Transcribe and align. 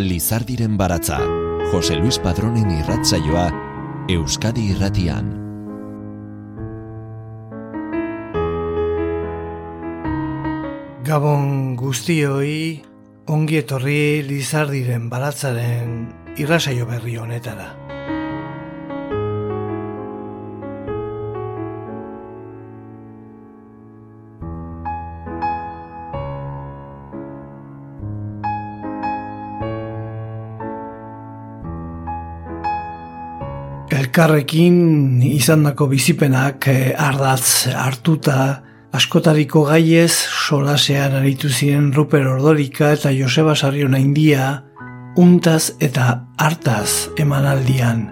Lizardiren 0.00 0.76
baratza, 0.76 1.18
Jose 1.72 1.96
Luis 1.96 2.18
Padronen 2.18 2.70
irratzaioa, 2.72 3.44
Euskadi 4.08 4.70
irratian. 4.72 5.28
Gabon 11.04 11.76
guztioi, 11.80 12.80
ongi 13.28 13.60
etorri 13.60 14.22
Lizardiren 14.26 15.10
baratzaren 15.12 15.94
irratzaio 16.40 16.88
berri 16.88 17.16
honetara. 17.20 17.79
Elkarrekin 34.20 35.22
izandako 35.24 35.86
bizipenak 35.88 36.66
eh, 36.68 36.90
ardatz 36.92 37.70
hartuta 37.72 38.60
askotariko 38.92 39.62
gaiez 39.64 40.12
solasean 40.12 41.14
aritu 41.22 41.48
ziren 41.48 41.86
Ruper 41.96 42.26
Ordorika 42.28 42.90
eta 42.98 43.14
Joseba 43.16 43.54
Sarriona 43.56 43.96
India 43.96 44.50
untaz 45.16 45.72
eta 45.80 46.26
hartaz 46.36 47.08
emanaldian. 47.16 48.04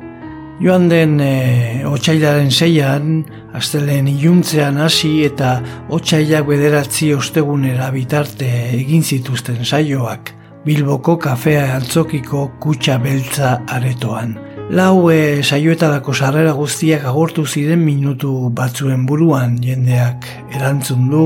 Joan 0.65 0.89
den 0.89 1.21
e, 1.21 1.85
otxailaren 1.85 2.49
zeian, 2.57 3.27
astelen 3.53 4.09
iluntzean 4.09 4.81
hasi 4.81 5.27
eta 5.29 5.59
otxailak 5.93 6.49
bederatzi 6.49 7.13
ostegunera 7.13 7.93
bitarte 7.93 8.49
egin 8.81 9.05
zituzten 9.05 9.61
saioak, 9.61 10.33
Bilboko 10.65 11.21
kafea 11.21 11.75
antzokiko 11.77 12.49
kutsa 12.65 12.97
beltza 12.97 13.59
aretoan. 13.69 14.39
Lau 14.69 15.09
e, 15.09 15.41
saioetarako 15.41 16.13
sarrera 16.13 16.51
guztiak 16.53 17.07
agortu 17.09 17.47
ziren 17.49 17.81
minutu 17.81 18.51
batzuen 18.53 19.07
buruan. 19.09 19.55
Jendeak 19.65 20.27
erantzun 20.53 21.07
du, 21.09 21.23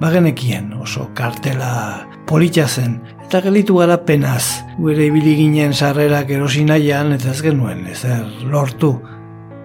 bagenekien 0.00 0.70
oso 0.80 1.10
kartela 1.14 2.06
politxa 2.30 2.64
zen, 2.68 2.94
eta 3.26 3.42
gelitu 3.44 3.76
gara 3.82 3.98
penaz, 4.06 4.62
gure 4.78 5.10
ibili 5.10 5.34
ginen 5.36 5.74
sarrerak 5.76 6.32
erosinaian 6.32 7.12
eta 7.18 7.34
ez 7.34 7.42
genuen 7.44 7.84
ezer 7.90 8.24
lortu. 8.48 8.94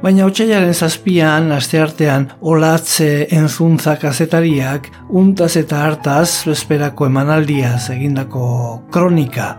Baina 0.03 0.25
otxailaren 0.27 0.75
zazpian, 0.75 1.53
aste 1.55 1.79
artean, 1.79 2.27
olatze 2.41 3.29
enzuntza 3.33 3.95
kazetariak, 4.01 4.89
untaz 5.07 5.53
eta 5.61 5.85
hartaz, 5.85 6.43
bezperako 6.49 7.07
emanaldiaz 7.07 7.87
egindako 7.95 8.49
kronika, 8.91 9.53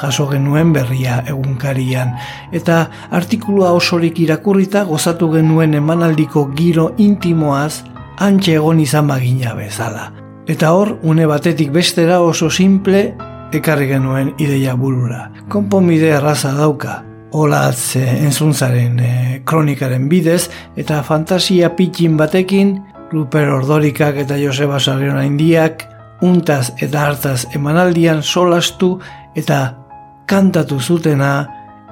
jaso 0.00 0.28
genuen 0.30 0.72
berria 0.72 1.22
egunkarian, 1.28 2.14
eta 2.52 2.86
artikulua 3.10 3.72
osorik 3.72 4.20
irakurrita 4.20 4.84
gozatu 4.84 5.30
genuen 5.32 5.74
emanaldiko 5.74 6.46
giro 6.56 6.92
intimoaz 6.98 7.84
antxe 8.18 8.56
egon 8.56 8.80
izan 8.80 9.08
bagina 9.08 9.54
bezala. 9.54 10.10
Eta 10.46 10.72
hor, 10.72 10.98
une 11.02 11.26
batetik 11.26 11.72
bestera 11.74 12.20
oso 12.20 12.50
simple 12.50 13.14
ekarri 13.52 13.88
genuen 13.90 14.32
ideia 14.38 14.74
burura. 14.74 15.30
Konponbide 15.48 16.12
erraza 16.18 16.52
dauka, 16.54 17.00
olatz 17.36 17.96
entzuntzaren 17.96 19.00
e, 19.00 19.12
kronikaren 19.44 20.08
bidez, 20.08 20.46
eta 20.76 21.02
fantasia 21.02 21.72
pitxin 21.76 22.16
batekin, 22.16 22.76
Ruper 23.10 23.52
Ordorikak 23.54 24.16
eta 24.24 24.38
Joseba 24.38 24.80
Sarriona 24.80 25.24
Indiak, 25.26 25.84
untaz 26.22 26.72
eta 26.82 27.06
hartaz 27.06 27.46
emanaldian 27.54 28.22
solastu 28.22 28.96
eta 29.36 29.85
kantatu 30.26 30.80
zutena 30.80 31.46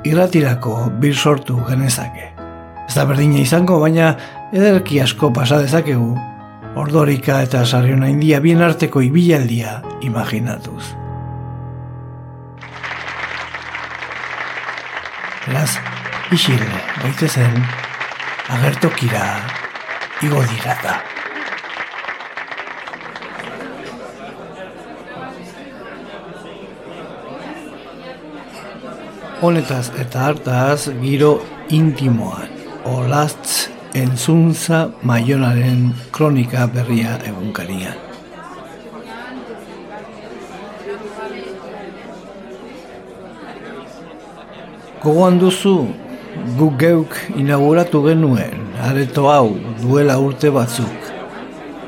irratirako 0.05 0.91
bir 1.01 1.15
sortu 1.15 1.61
genezake. 1.69 2.33
Ez 2.89 2.95
da 2.97 3.07
berdina 3.09 3.39
izango, 3.41 3.79
baina 3.81 4.15
ederki 4.53 5.01
asko 5.01 5.31
pasa 5.33 5.61
dezakegu, 5.63 6.11
ordorika 6.77 7.41
eta 7.47 7.65
sariona 7.65 8.11
india 8.11 8.41
bien 8.41 8.63
arteko 8.63 9.03
ibilaldia 9.07 9.81
imaginatuz. 10.03 10.83
Beraz, 15.47 15.71
isile, 16.33 16.71
baite 17.03 17.29
zen, 17.29 17.59
agertokira, 18.59 19.27
igo 20.25 20.41
dirata. 20.55 21.14
Honetaz 29.43 29.91
eta 29.99 30.27
hartaz 30.29 30.89
giro 31.03 31.41
intimoan. 31.71 32.49
Olaztz 32.85 33.69
entzuntza 33.95 34.89
maionaren 35.03 35.93
kronika 36.13 36.67
berria 36.75 37.19
egunkarian. 37.29 37.97
Gogoan 45.05 45.39
duzu, 45.39 45.77
gu 46.59 46.71
geuk 46.81 47.17
inauguratu 47.37 48.01
genuen, 48.07 48.63
areto 48.81 49.29
hau 49.29 49.51
duela 49.83 50.17
urte 50.19 50.51
batzuk. 50.51 51.11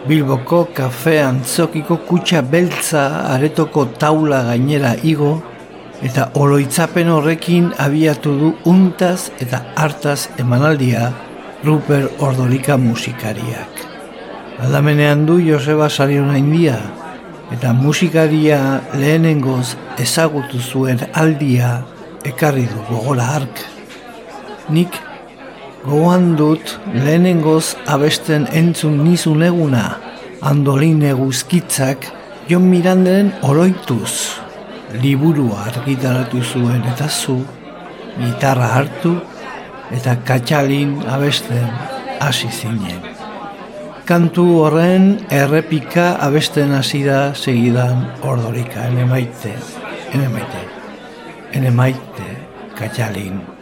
Bilboko 0.06 0.66
kafe 0.74 1.16
antzokiko 1.24 1.96
kutsa 2.08 2.42
beltza 2.42 3.06
aretoko 3.32 3.86
taula 3.98 4.42
gainera 4.50 4.92
igo, 5.02 5.40
eta 6.04 6.30
oroitzapen 6.34 7.08
horrekin 7.08 7.70
abiatu 7.78 8.34
du 8.40 8.52
untaz 8.68 9.30
eta 9.40 9.62
hartaz 9.76 10.28
emanaldia 10.38 11.12
Ruper 11.64 12.08
Ordolika 12.20 12.76
musikariak. 12.76 13.80
Aldamenean 14.60 15.26
du 15.26 15.38
Joseba 15.40 15.88
Sariona 15.88 16.36
India 16.38 16.76
eta 17.52 17.72
musikaria 17.72 18.80
lehenengoz 18.94 19.76
ezagutu 19.98 20.60
zuen 20.60 21.00
aldia 21.14 21.82
ekarri 22.24 22.66
du 22.68 22.84
gogora 22.90 23.28
ark. 23.40 23.60
Nik 24.68 25.00
gogoan 25.84 26.34
dut 26.36 26.78
lehenengoz 26.94 27.76
abesten 27.86 28.48
entzun 28.52 29.04
nizun 29.04 29.42
eguna 29.42 29.84
andoline 30.42 31.14
guzkitzak 31.14 32.10
Jon 32.48 32.66
Miranderen 32.70 33.32
oroituz 33.42 34.45
liburua 35.02 35.66
argitaratu 35.70 36.42
zuen 36.42 36.84
eta 36.92 37.08
zu, 37.08 37.40
gitarra 38.18 38.68
hartu 38.78 39.16
eta 39.94 40.16
katxalin 40.28 40.96
abesten 41.08 41.68
hasi 42.20 42.48
zinen. 42.50 43.02
Kantu 44.06 44.44
horren 44.62 45.08
errepika 45.30 46.12
abesten 46.22 46.74
hasi 46.76 47.02
da 47.04 47.34
segidan 47.34 48.04
ordorika, 48.22 48.86
ene 48.86 49.04
maite, 49.10 49.54
ene 51.52 51.70
maite, 51.70 52.30
katxalin. 52.78 53.55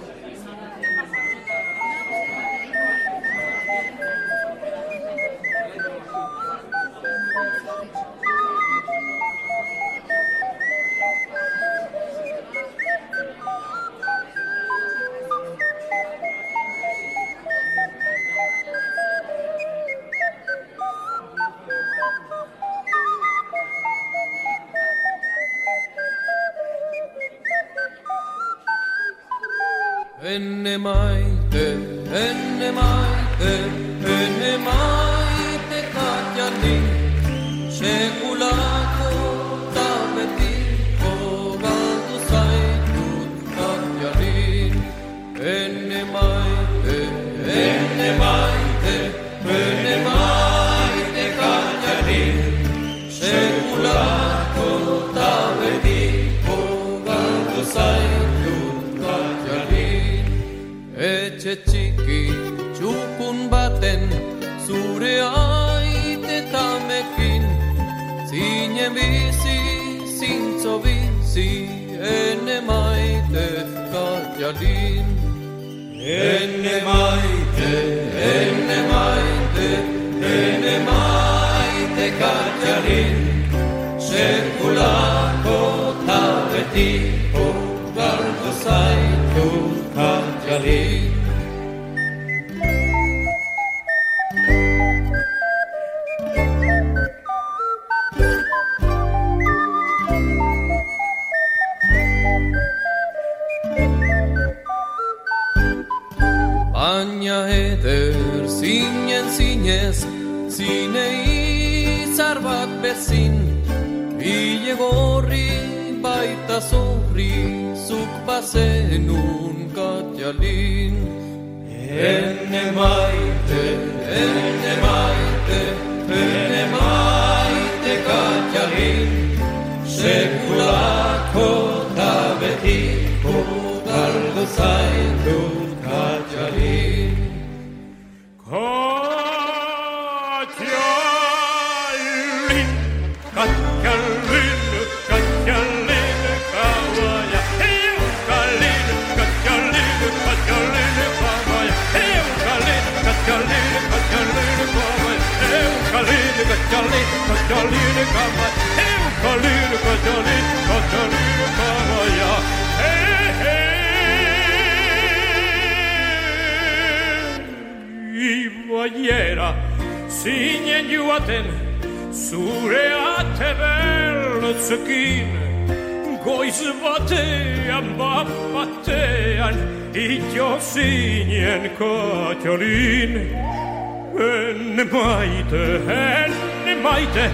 Maite, 186.95 187.27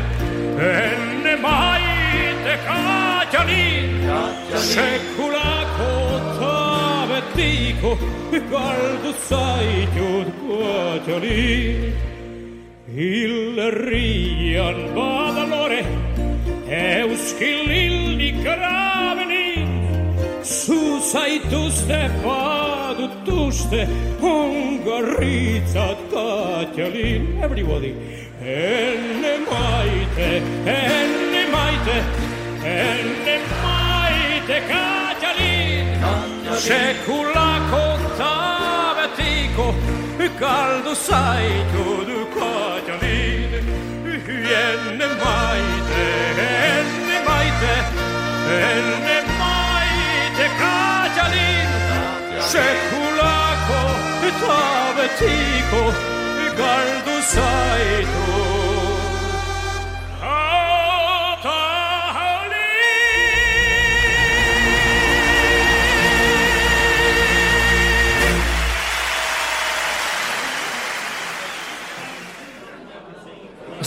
enne 0.67 1.35
maite 1.37 2.55
katolin, 2.67 3.91
sekulako 4.73 5.91
tabetiko, 6.41 7.93
galdu 8.53 9.13
zaitut 9.29 10.31
katolin. 10.47 11.93
Hilrian 12.95 14.81
badalore, 14.97 15.83
euskilildi 16.81 18.33
gravenin, 18.43 19.69
Zuzaituzte 20.51 22.01
badutuzte 22.25 23.85
Hongarritzat 24.23 26.01
katjalin 26.11 27.43
Everybody 27.45 27.95
Enne 28.43 29.39
maite, 29.45 30.43
enne 30.65 31.43
maite 31.53 31.97
Enne 32.65 33.37
maite 33.51 34.63
katjalin 34.71 35.89
Sekulako 36.57 37.85
tabetiko 38.17 39.75
Galdu 40.41 40.95
zaitu 40.95 41.85
du 42.09 42.21
katjalin 42.33 43.69
Enne 44.09 45.09
maite, 45.21 46.07
enne 46.49 47.19
maite 47.29 47.75
Enne 48.57 49.19
maite 49.37 50.47
katjalin 50.63 51.69
Sekulako 52.41 53.83
tabetiko 54.41 56.20
Ricardo 56.51 57.23
Saito. 57.23 58.40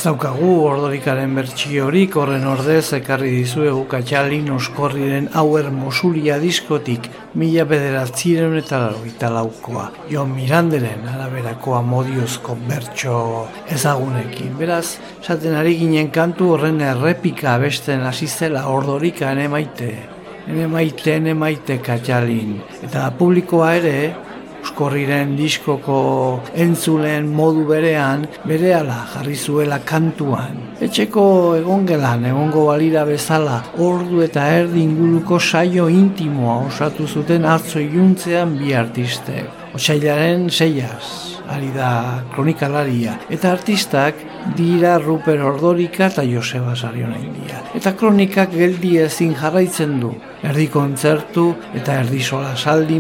Daukagu 0.03 0.49
ordorikaren 0.67 1.31
bertsiorik 1.37 2.15
horren 2.19 2.43
ordez 2.49 2.93
ekarri 2.97 3.29
dizuegu 3.37 3.85
katxalin 3.91 4.49
oskorriren 4.51 5.29
hauer 5.39 5.69
mosulia 5.71 6.35
diskotik 6.41 7.07
mila 7.39 7.63
bederatziren 7.69 8.57
eta 8.59 8.81
lauita 8.83 9.29
laukoa. 9.31 9.85
Jon 10.11 10.33
Miranderen 10.35 11.07
araberakoa 11.07 11.81
modiozko 11.87 12.57
bertso 12.67 13.15
ezagunekin. 13.71 14.57
Beraz, 14.59 14.97
esaten 15.21 15.55
ari 15.61 15.77
ginen 15.79 16.11
kantu 16.11 16.51
horren 16.57 16.81
errepika 16.83 17.53
abesten 17.55 18.03
hasi 18.09 18.27
zela 18.27 18.65
ordorika 18.73 19.31
ene 19.31 19.47
maite. 19.47 19.93
Ene 20.47 20.67
maite, 20.67 21.15
ene 21.15 21.33
maite 21.33 21.77
katxalin. 21.79 22.57
Eta 22.83 23.07
publikoa 23.19 23.75
ere, 23.79 23.97
Euskorriren 24.63 25.33
diskoko 25.35 25.95
entzulen 26.55 27.25
modu 27.35 27.65
berean, 27.67 28.21
berehala 28.47 29.01
jarri 29.11 29.35
zuela 29.35 29.81
kantuan. 29.83 30.55
Etxeko 30.85 31.25
egongelan, 31.57 32.23
egongo 32.29 32.63
balira 32.69 33.03
bezala, 33.03 33.57
ordu 33.83 34.21
eta 34.23 34.45
erdi 34.55 34.85
inguruko 34.85 35.39
saio 35.39 35.89
intimoa 35.91 36.61
osatu 36.69 37.07
zuten 37.07 37.43
atzo 37.43 37.83
iluntzean 37.83 38.55
bi 38.61 38.71
artistek. 38.73 39.51
Otsailaren 39.75 40.47
seiaz, 40.49 41.11
ari 41.51 41.73
da 41.75 42.23
kronikalaria. 42.31 43.17
Eta 43.35 43.51
artistak 43.51 44.23
dira 44.57 44.97
Ruper 44.99 45.41
Ordorika 45.41 46.07
eta 46.07 46.23
Joseba 46.23 46.75
Sariona 46.75 47.17
India. 47.17 47.61
Eta 47.75 47.93
kronikak 47.97 48.51
geldi 48.53 48.97
ezin 49.01 49.33
jarraitzen 49.39 49.99
du. 50.01 50.13
Erdi 50.43 50.67
kontzertu 50.67 51.45
eta 51.73 51.95
erdi 52.01 52.19
sola 52.21 52.53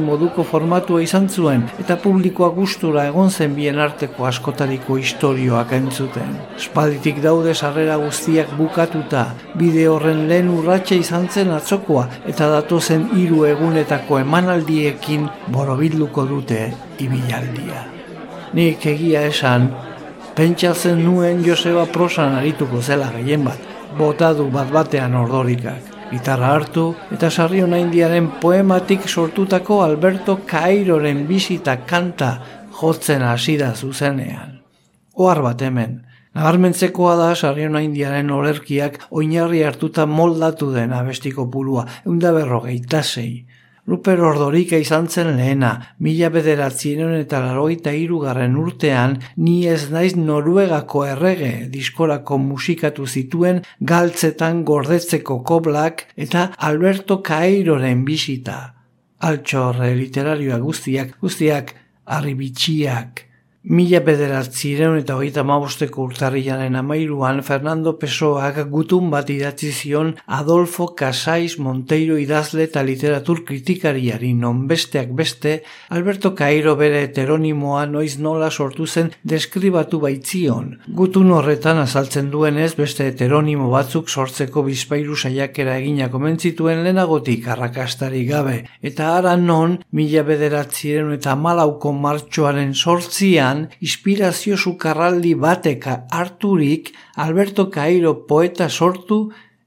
moduko 0.05 0.43
formatua 0.43 1.01
izan 1.01 1.27
zuen 1.29 1.65
eta 1.79 1.97
publikoa 1.97 2.49
gustura 2.49 3.05
egon 3.07 3.29
zen 3.29 3.55
bien 3.55 3.79
arteko 3.79 4.25
askotariko 4.25 4.97
istorioak 4.97 5.73
entzuten. 5.73 6.37
Espalditik 6.57 7.21
daude 7.21 7.53
sarrera 7.53 7.97
guztiak 7.97 8.55
bukatuta, 8.57 9.35
bide 9.55 9.87
horren 9.87 10.27
lehen 10.29 10.49
urratsa 10.49 10.95
izan 10.95 11.27
zen 11.27 11.51
atzokoa 11.51 12.07
eta 12.25 12.49
datozen 12.49 13.09
hiru 13.17 13.45
egunetako 13.45 14.19
emanaldiekin 14.19 15.27
borobilduko 15.47 16.25
dute 16.25 16.71
ibilaldia. 16.99 17.89
Nik 18.53 18.85
egia 18.85 19.25
esan, 19.25 19.71
pentsatzen 20.35 21.03
nuen 21.05 21.43
Joseba 21.45 21.85
prosan 21.85 22.33
arituko 22.39 22.81
zela 22.81 23.11
gehien 23.13 23.43
bat, 23.45 23.59
botadu 23.97 24.47
bat 24.53 24.71
batean 24.73 25.13
ordorikak. 25.19 25.91
Gitarra 26.13 26.51
hartu 26.53 26.87
eta 27.13 27.29
sarriona 27.29 27.79
indiaren 27.81 28.29
poematik 28.41 29.07
sortutako 29.07 29.81
Alberto 29.85 30.39
Cairoren 30.49 31.23
bisita 31.27 31.77
kanta 31.89 32.33
jotzen 32.79 33.21
hasi 33.25 33.57
da 33.57 33.73
zuzenean. 33.73 34.59
Ohar 35.13 35.41
bat 35.45 35.61
hemen, 35.61 35.99
nabarmentzekoa 36.33 37.15
da 37.17 37.31
sarriona 37.35 37.81
indiaren 37.85 38.29
olerkiak 38.33 38.99
oinarri 39.11 39.63
hartuta 39.63 40.05
moldatu 40.09 40.71
den 40.73 40.93
abestiko 40.93 41.45
purua, 41.49 41.85
eunda 42.05 42.33
berrogeita 42.33 43.03
zei. 43.03 43.45
Ruper 43.83 44.21
Ordorika 44.23 44.77
izan 44.79 45.09
zen 45.11 45.33
lehena, 45.35 45.73
mila 45.99 46.29
bederatzienon 46.31 47.17
eta 47.17 47.41
laroita 47.43 47.91
irugarren 47.91 48.55
urtean, 48.55 49.17
ni 49.35 49.65
ez 49.67 49.89
naiz 49.91 50.13
Noruegako 50.15 51.03
errege 51.03 51.51
diskorako 51.73 52.37
musikatu 52.39 53.07
zituen 53.07 53.59
galtzetan 53.81 54.63
gordetzeko 54.63 55.41
koblak 55.43 56.05
eta 56.15 56.45
Alberto 56.69 57.19
Cairoren 57.27 58.05
bisita. 58.07 58.57
Altxorre 59.19 59.91
literarioa 59.99 60.61
guztiak, 60.63 61.17
guztiak 61.19 61.75
arribitxiak, 62.05 63.25
Mila 63.63 64.01
bederatzireun 64.03 64.97
eta 64.99 65.15
hogeita 65.15 65.45
mabosteko 65.47 66.03
urtarrianen 66.03 66.75
amairuan 66.75 67.37
Fernando 67.47 67.93
Pessoak 67.95 68.57
gutun 68.67 69.05
bat 69.13 69.29
idatzi 69.31 69.69
zion 69.71 70.09
Adolfo 70.37 70.89
Casais 70.99 71.55
Monteiro 71.63 72.17
idazle 72.19 72.65
eta 72.67 72.83
literatur 72.83 73.45
kritikariari 73.47 74.33
non 74.33 74.65
besteak 74.67 75.13
beste 75.15 75.53
Alberto 75.95 76.33
Cairo 76.35 76.73
bere 76.75 77.05
heteronimoa 77.05 77.85
noiz 77.85 78.17
nola 78.19 78.49
sortu 78.51 78.85
zen 78.85 79.13
deskribatu 79.23 80.01
baitzion. 80.03 80.81
Gutun 80.89 81.31
horretan 81.31 81.79
azaltzen 81.85 82.33
duenez 82.35 82.73
beste 82.75 83.07
heteronimo 83.07 83.69
batzuk 83.71 84.09
sortzeko 84.09 84.65
bizpairu 84.67 85.15
saiakera 85.15 85.77
egina 85.77 86.09
komentzituen 86.11 86.83
lehenagotik 86.83 87.47
arrakastari 87.47 88.25
gabe 88.27 88.59
eta 88.81 89.15
ara 89.15 89.37
non 89.37 89.79
mila 89.91 90.27
bederatzireun 90.27 91.15
eta 91.15 91.39
malauko 91.39 91.95
martxoaren 91.95 92.75
sortzian 92.75 93.52
inspirazio 93.81 94.57
sukarraldi 94.57 95.33
bateka 95.45 95.95
harturik 96.11 96.93
Alberto 97.15 97.69
Cairo 97.69 98.13
poeta 98.27 98.69
sortu 98.69 99.19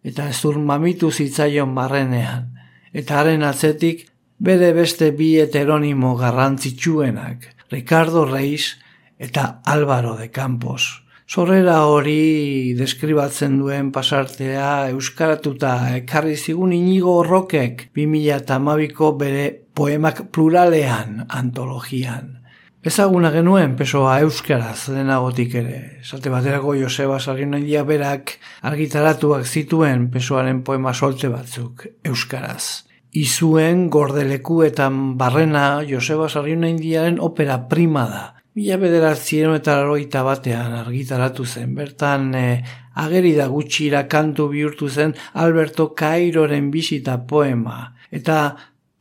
eta 0.06 0.28
zurmamitu 0.32 1.10
zitzaion 1.10 1.74
barrenean. 1.74 2.52
Eta 2.92 3.20
haren 3.20 3.42
atzetik 3.44 4.06
bere 4.38 4.72
beste 4.76 5.10
bi 5.16 5.34
heteronimo 5.40 6.14
garrantzitsuenak, 6.20 7.48
Ricardo 7.70 8.24
Reis 8.24 8.76
eta 9.18 9.60
Álvaro 9.64 10.16
de 10.16 10.30
Campos. 10.30 11.02
Sorrera 11.26 11.80
hori 11.90 12.74
deskribatzen 12.78 13.56
duen 13.58 13.88
pasartea 13.90 14.92
euskaratuta 14.92 15.72
ekarri 15.96 16.36
zigun 16.36 16.70
inigo 16.76 17.16
horrokek 17.18 17.88
2008ko 17.98 19.10
bere 19.18 19.48
poemak 19.74 20.28
pluralean 20.30 21.24
antologian. 21.26 22.45
Ezaguna 22.86 23.32
genuen 23.34 23.72
pesoa 23.74 24.20
euskaraz 24.22 24.92
denagotik 24.94 25.56
ere. 25.58 25.78
Zate 26.06 26.30
baterako 26.30 26.76
Joseba 26.78 27.16
Sarrinoidia 27.18 27.80
berak 27.82 28.36
argitaratuak 28.70 29.42
zituen 29.42 30.04
pesoaren 30.14 30.60
poema 30.62 30.92
solte 30.94 31.26
batzuk 31.32 31.82
euskaraz. 32.06 32.86
Izuen 33.10 33.88
gordelekuetan 33.90 35.16
barrena 35.18 35.82
Joseba 35.88 36.28
Sarrinoidiaren 36.30 37.18
opera 37.18 37.58
prima 37.66 38.06
da. 38.12 38.22
Mila 38.54 38.78
bederatzien 38.78 39.58
eta 39.58 39.80
laroita 39.80 40.22
batean 40.22 40.78
argitaratu 40.84 41.42
zen. 41.42 41.74
Bertan 41.74 42.30
eh, 42.38 42.62
ageri 43.02 43.34
da 43.34 43.50
gutxira 43.50 44.06
kantu 44.06 44.46
bihurtu 44.54 44.86
zen 44.86 45.18
Alberto 45.34 45.90
Cairoren 45.98 46.70
bisita 46.70 47.18
poema. 47.26 47.96
Eta 48.14 48.52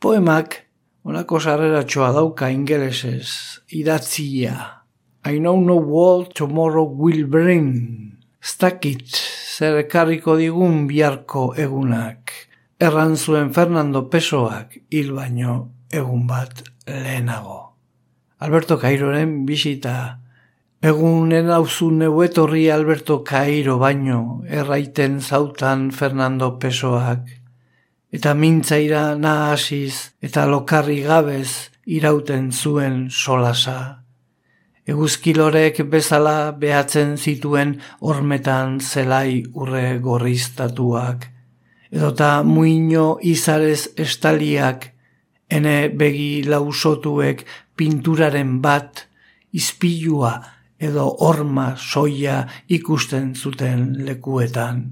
poemak 0.01 0.64
Honako 1.05 1.37
sarrera 1.37 1.83
txoa 1.85 2.07
dauka 2.15 2.47
ingelesez, 2.49 3.61
idatzia. 3.77 4.55
I 5.23 5.37
know 5.37 5.59
no 5.61 5.75
what 5.77 6.33
tomorrow 6.33 6.81
will 6.83 7.27
bring. 7.29 8.17
Stakit, 8.41 9.13
zer 9.13 9.77
ekarriko 9.83 10.33
digun 10.39 10.87
biharko 10.89 11.51
egunak. 11.61 12.33
Erran 12.81 13.13
zuen 13.21 13.53
Fernando 13.53 14.07
Pesoak 14.09 14.79
hil 14.89 15.13
baino 15.13 15.53
egun 15.93 16.25
bat 16.25 16.65
lehenago. 16.89 17.61
Alberto 18.41 18.81
Cairoren 18.81 19.45
bisita. 19.45 19.95
Egunen 20.81 21.53
hauzu 21.53 21.91
neuetorri 22.01 22.65
Alberto 22.73 23.21
Cairo 23.21 23.77
baino 23.77 24.41
erraiten 24.49 25.21
zautan 25.21 25.91
Fernando 25.91 26.55
Pesoak 26.57 27.29
eta 28.13 28.33
mintzaira 28.33 29.15
nahasiz 29.15 30.15
eta 30.21 30.45
lokarri 30.45 31.01
gabez 31.03 31.71
irauten 31.85 32.51
zuen 32.51 33.09
solasa. 33.09 34.01
Eguzkilorek 34.85 35.81
bezala 35.89 36.51
behatzen 36.61 37.15
zituen 37.17 37.79
hormetan 38.01 38.79
zelai 38.79 39.43
urre 39.53 39.97
gorriztatuak, 39.99 41.25
edota 41.89 42.43
muino 42.43 43.17
izarez 43.21 43.95
estaliak, 43.97 44.91
ene 45.49 45.89
begi 45.89 46.43
lausotuek 46.45 47.45
pinturaren 47.75 48.59
bat, 48.61 49.07
izpilua 49.53 50.35
edo 50.77 51.07
horma 51.25 51.73
soia 51.79 52.43
ikusten 52.67 53.33
zuten 53.35 54.05
lekuetan 54.05 54.85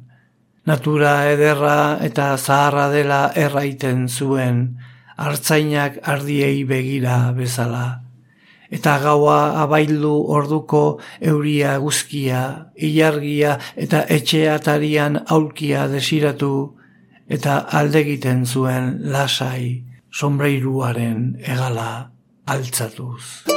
natura 0.66 1.30
ederra 1.32 2.00
eta 2.02 2.34
zaharra 2.38 2.88
dela 2.94 3.32
erraiten 3.36 4.08
zuen, 4.08 4.78
hartzainak 5.18 6.00
ardiei 6.04 6.64
begira 6.64 7.34
bezala. 7.38 8.02
Eta 8.74 8.98
gaua 9.04 9.62
abaildu 9.62 10.14
orduko 10.34 11.00
euria 11.22 11.78
guzkia, 11.78 12.72
ilargia 12.74 13.60
eta 13.78 14.02
etxeatarian 14.10 15.20
aulkia 15.30 15.86
desiratu, 15.92 16.74
eta 17.30 17.60
aldegiten 17.80 18.46
zuen 18.46 18.98
lasai, 19.14 19.84
sombreiruaren 20.10 21.36
egala 21.46 21.90
altzatuz. 22.48 23.53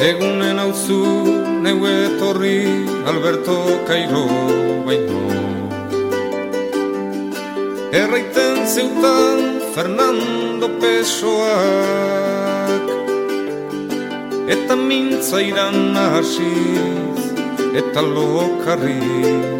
Egunen 0.00 0.56
hauzu 0.56 0.96
neu 1.60 1.84
etorri 1.84 2.64
Alberto 3.10 3.84
Cairo 3.84 4.24
baino. 4.86 5.20
Erraiten 7.92 8.64
zeutan 8.64 9.60
Fernando 9.74 10.70
Pesoak 10.80 11.44
Eta 14.56 14.74
mintza 14.88 15.44
iran 15.44 15.92
nahasiz 15.92 17.20
Eta 17.76 18.00
lokarri 18.00 19.04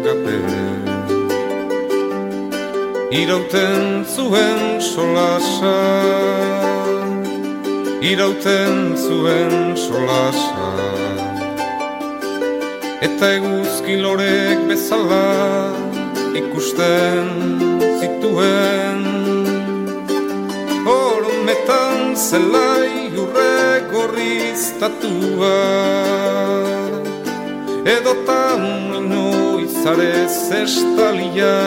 gabe. 0.01 0.41
Irauten 3.13 4.09
zuen 4.09 4.81
solasak 4.81 6.80
irauten 8.01 8.97
zuen 8.97 9.77
solasa 9.77 10.73
Eta 13.01 13.29
eguzki 13.37 13.95
lorek 14.01 14.59
bezala 14.69 15.25
ikusten 16.37 17.29
zituen. 17.99 19.01
Hormetan 20.85 22.15
zelai 22.17 23.09
urre 23.17 23.81
gorriztatua. 23.91 25.57
Edo 27.85 28.13
tan 28.27 28.65
ino 28.99 29.57
izarez 29.65 30.37
estalia 30.61 31.57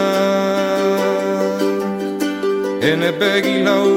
Ene 2.91 3.11
begilau 3.19 3.91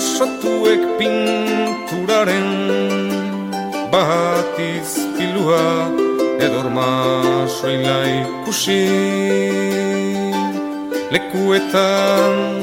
sotuek 0.00 0.82
pinturaren 2.24 3.88
bat 3.92 4.58
izkilua 4.58 5.88
edorma 6.40 7.46
soila 7.48 7.98
ikusi 8.20 8.84
lekuetan 11.10 12.60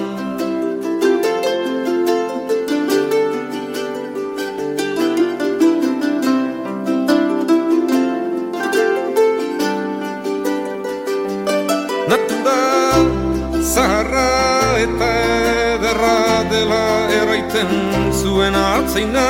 egiten 17.47 18.11
zuen 18.13 18.53
hartzainak 18.53 19.26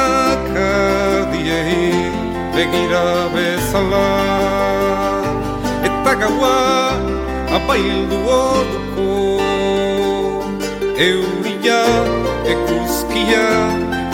apaildu 7.77 8.19
orduko 8.25 9.07
euria 11.07 11.81
ekuzkia 12.53 13.49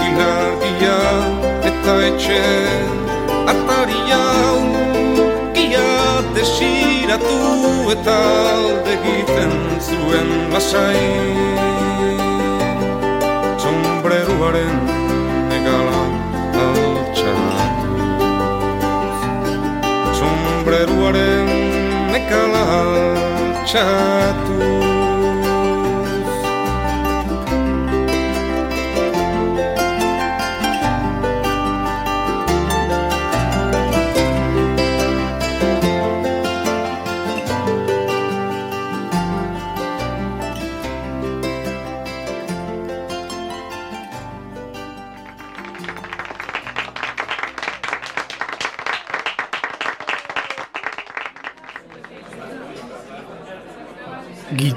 ilargia 0.07 0.97
eta 1.69 1.95
etxe 2.09 2.43
Atari 3.51 4.01
hau 4.11 4.59
Ia 5.63 5.87
desiratu 6.35 7.39
eta 7.95 8.17
alde 8.51 8.93
egiten 8.97 9.53
zuen 9.87 10.29
lasai. 10.53 11.03
Sombreruaren 13.63 14.79
negala 15.51 16.01
altxatu 16.67 17.91
Sombreruaren 20.19 21.53
negala 22.15 22.65
chato. 23.65 24.92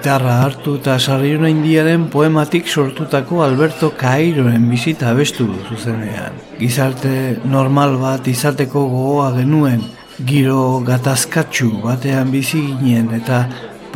Gitarra 0.06 0.36
hartu 0.44 0.76
eta 0.78 0.92
sarriona 1.02 1.48
indiaren 1.50 2.04
poematik 2.06 2.68
sortutako 2.70 3.40
Alberto 3.42 3.88
Cairoen 3.98 4.68
bizita 4.70 5.08
abestu 5.10 5.46
zuzenean. 5.66 6.36
Gizarte 6.60 7.10
normal 7.54 7.96
bat 7.98 8.28
izateko 8.30 8.84
gogoa 8.92 9.32
genuen, 9.34 9.82
giro 10.28 10.60
gatazkatsu 10.86 11.72
batean 11.88 12.30
bizi 12.30 12.62
ginen 12.84 13.10
eta 13.18 13.40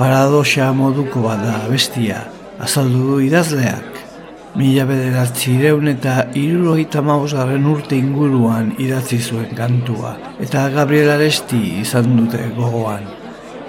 paradoxa 0.00 0.72
moduko 0.80 1.22
bada 1.28 1.54
bestia. 1.70 2.24
Azaldu 2.58 3.04
du 3.12 3.20
idazleak. 3.28 4.02
Mila 4.58 4.88
bederatzi 4.90 5.54
ireun 5.60 5.94
eta 5.94 6.16
irurogeita 6.34 7.06
mausgarren 7.06 7.70
urte 7.76 8.02
inguruan 8.02 8.74
idatzi 8.82 9.22
zuen 9.22 9.54
kantua. 9.54 10.16
Eta 10.42 10.66
Gabriel 10.74 11.14
Aresti 11.14 11.64
izan 11.86 12.16
dute 12.18 12.50
gogoan 12.58 13.19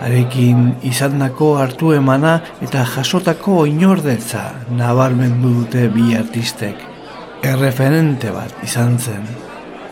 arekin 0.02 0.72
izandako 0.88 1.52
hartu 1.62 1.94
emana 1.94 2.40
eta 2.66 2.84
jasotako 2.96 3.62
oinordetza 3.66 4.44
nabarmendu 4.78 5.54
dute 5.60 5.88
bi 5.94 6.16
artistek. 6.18 6.76
Erreferente 7.54 8.34
bat 8.34 8.64
izan 8.66 8.98
zen. 9.00 9.26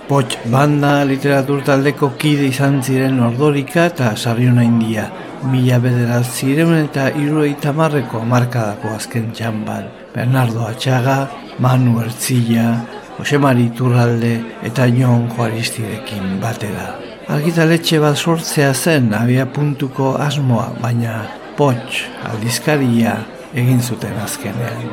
Poch 0.10 0.36
banda 0.50 1.04
literatur 1.06 1.62
taldeko 1.66 2.12
kide 2.22 2.48
izan 2.50 2.80
ziren 2.82 3.20
ordorika 3.26 3.86
eta 3.92 4.16
sarriona 4.18 4.64
india. 4.66 5.10
Mila 5.52 5.78
bederat 5.84 6.26
ziren 6.26 6.74
eta 6.80 7.10
irurei 7.24 7.54
tamarreko 7.66 8.24
markadako 8.32 8.96
azken 8.96 9.30
txamban. 9.38 9.86
Bernardo 10.16 10.66
Atxaga, 10.66 11.20
Manu 11.60 12.00
Ertzilla, 12.02 12.72
Josemari 13.20 13.70
Turralde 13.78 14.34
eta 14.72 14.90
Jon 14.90 15.30
Juaristirekin 15.36 16.40
batera. 16.42 17.09
Argitaletxe 17.30 18.00
bat 18.02 18.18
sortzea 18.18 18.72
zen 18.74 19.12
abia 19.14 19.44
puntuko 19.54 20.16
asmoa, 20.18 20.72
baina 20.82 21.28
potx 21.60 22.00
aldizkaria 22.26 23.12
egin 23.54 23.84
zuten 23.86 24.16
azkenean. 24.18 24.88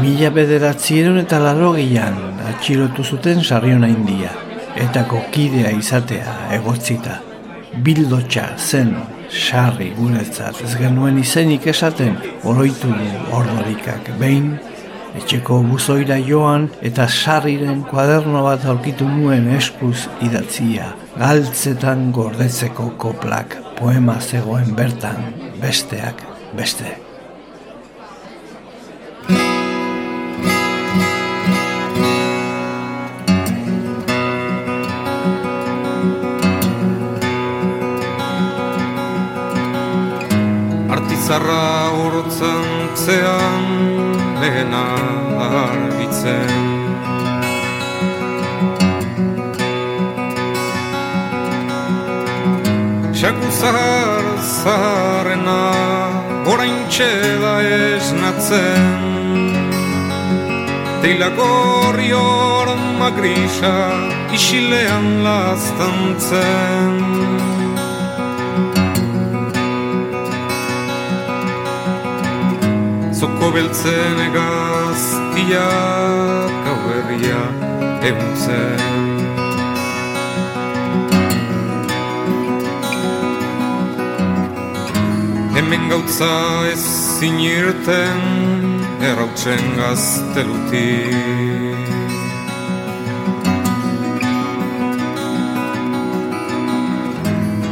Mila 0.00 0.30
bederatzieren 0.32 1.20
eta 1.20 1.42
larogian 1.42 2.16
atxilotu 2.48 3.04
zuten 3.04 3.44
sarriona 3.44 3.92
india, 3.92 4.32
eta 4.86 5.04
kokidea 5.10 5.74
izatea 5.76 6.32
egotzita. 6.56 7.18
Bildotxa 7.84 8.46
zen 8.56 8.94
sarri 9.28 9.90
guretzat 9.98 10.64
ez 10.64 10.72
genuen 10.80 11.20
izenik 11.20 11.68
esaten 11.74 12.16
oroitu 12.48 12.88
du 12.88 13.12
ordorikak 13.36 14.14
behin, 14.16 14.54
etxeko 15.18 15.60
buzoira 15.68 16.16
joan 16.26 16.68
eta 16.88 17.06
sarriren 17.08 17.82
kuaderno 17.90 18.44
bat 18.46 18.64
aurkitu 18.72 19.08
nuen 19.08 19.48
eskuz 19.58 20.08
idatzia 20.24 20.92
galtzetan 21.18 22.10
gordetzeko 22.16 22.92
koplak 23.04 23.58
poema 23.78 24.18
zegoen 24.20 24.74
bertan 24.76 25.32
besteak 25.60 26.22
beste. 26.56 26.96
Artizarra 40.92 41.62
urtzen 42.06 42.96
zean 42.96 43.71
Horain 56.92 57.08
txela 57.08 57.56
esnatzen 57.96 59.00
Teila 61.00 61.30
gorri 61.32 62.12
hor 62.12 62.68
magrisa 62.98 63.76
Isilean 64.32 65.24
lastantzen. 65.24 66.94
Zoko 73.20 73.52
beltzen 73.56 74.16
egaztiak 74.28 75.60
Hau 76.68 76.80
herria 76.92 77.42
eguntzen 78.12 79.01
Hemen 85.72 85.88
gautza 85.88 86.68
ez 86.68 86.84
zinirten 87.16 88.20
errautzen 89.00 89.62
gazteluti. 89.78 90.90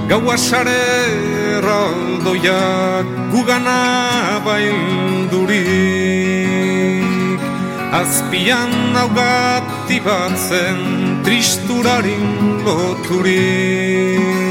Gaua 0.09 0.37
sare 0.41 0.81
erraldoiak 1.59 3.07
gugana 3.35 3.83
baildurik 4.49 5.61
Azpian 8.01 8.73
naugati 8.97 9.99
batzen 10.09 10.81
tristurarin 11.21 12.25
loturik 12.65 14.50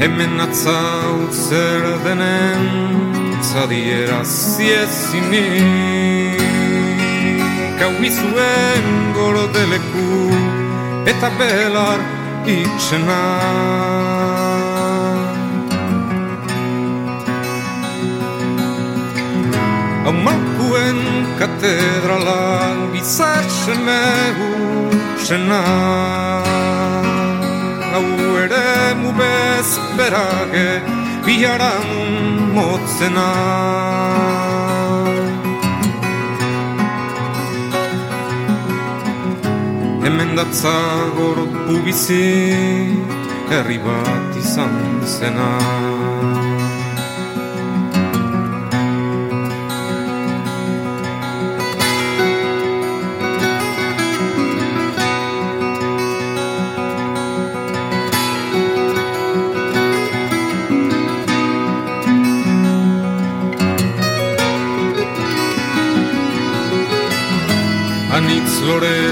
Hemen 0.00 0.40
atzaut 0.40 1.34
zer 1.34 1.82
denen 2.04 2.62
Zadiera 3.42 4.24
ziezinik. 4.24 6.40
Hau 7.80 7.92
izuen 8.08 8.86
gordeleku 9.12 10.32
Eta 11.04 11.28
belar 11.36 12.00
itxena. 12.48 13.24
Hau 20.06 20.14
malkuen 20.24 21.00
katedrala 21.42 22.40
Bizatzen 22.94 23.84
egu 23.98 24.54
hau 27.92 28.06
ere 28.44 28.94
mu 29.00 29.10
bezberage 29.18 30.68
biharan 31.26 31.88
motzena. 32.54 33.30
Hemen 40.04 40.30
datza 40.38 40.76
gortu 41.16 41.76
bizi 41.84 42.26
herri 43.50 43.78
bat 43.86 44.36
izan 44.42 44.74
zena 45.16 45.50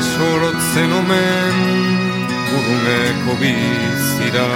sorotzen 0.02 0.92
omen 1.00 1.56
uruneko 2.56 3.32
bizira. 3.40 4.48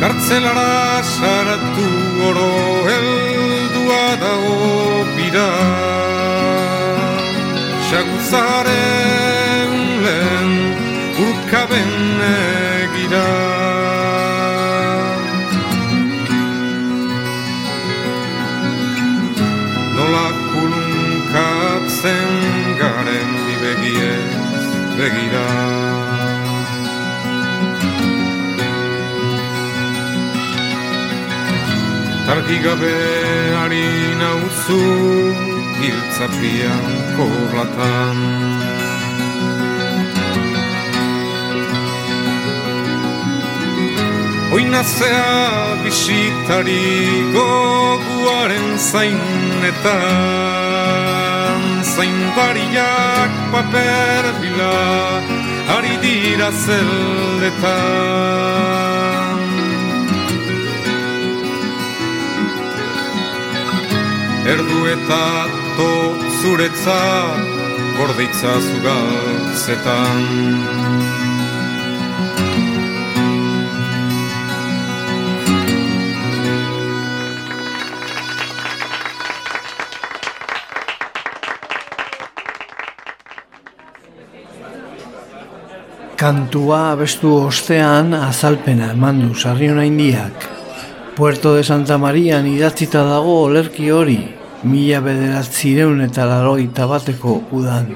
Kartzelara 0.00 1.02
saratu 1.02 1.86
oro 2.28 2.52
heldua 2.88 4.04
da 4.22 4.32
opira 4.54 5.52
Xaguzaren 7.88 9.72
lehen 10.04 10.52
urkaben 11.26 11.92
egira 12.28 13.30
dibegiez 23.86 24.34
begira. 24.98 25.46
Argi 32.32 32.58
gabe 32.64 32.96
harina 33.58 34.30
uzu 34.46 34.82
Giltzapian 35.78 36.86
korlatan 37.16 38.18
Oinazea 44.52 45.30
bisitari 45.84 46.82
goguaren 47.34 48.68
zainetan 48.90 50.55
Zainbariak 51.96 53.32
paper 53.52 54.24
bila 54.40 54.76
Ari 55.76 55.94
dira 56.04 56.50
zeldetan. 56.52 57.76
Erdu 64.52 64.80
eta 64.94 65.26
to 65.76 65.90
zuretzat 66.38 67.40
Gordeitza 67.98 68.52
zugaltzetan 68.68 70.20
Kantua 86.26 86.78
abestu 86.90 87.28
ostean 87.46 88.08
azalpena 88.16 88.88
eman 88.96 89.20
du 89.22 89.34
sarriona 89.38 89.84
indiak. 89.86 90.46
Puerto 91.14 91.52
de 91.54 91.62
Santa 91.62 91.98
Marian 92.02 92.48
idatzita 92.50 93.04
dago 93.06 93.36
olerki 93.44 93.92
hori, 93.94 94.16
mila 94.64 94.98
bederatzireun 95.04 96.02
eta 96.08 96.26
laroita 96.26 96.88
bateko 96.90 97.36
udan. 97.60 97.94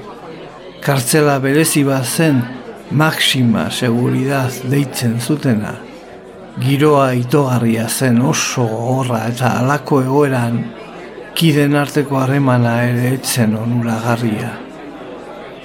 Kartzela 0.79 1.35
berezi 1.43 1.83
bat 1.83 2.07
zen, 2.07 2.39
maxima 3.03 3.67
seguridad 3.69 4.63
deitzen 4.63 5.19
zutena. 5.19 5.75
Giroa 6.63 7.11
itogarria 7.25 7.89
zen 7.89 8.23
oso 8.31 8.63
gogorra 8.71 9.25
eta 9.27 9.57
alako 9.59 10.03
egoeran, 10.07 10.63
kiden 11.35 11.75
arteko 11.83 12.23
harremana 12.23 12.79
ere 12.87 13.15
etzen 13.19 13.59
onuragarria. 13.59 14.70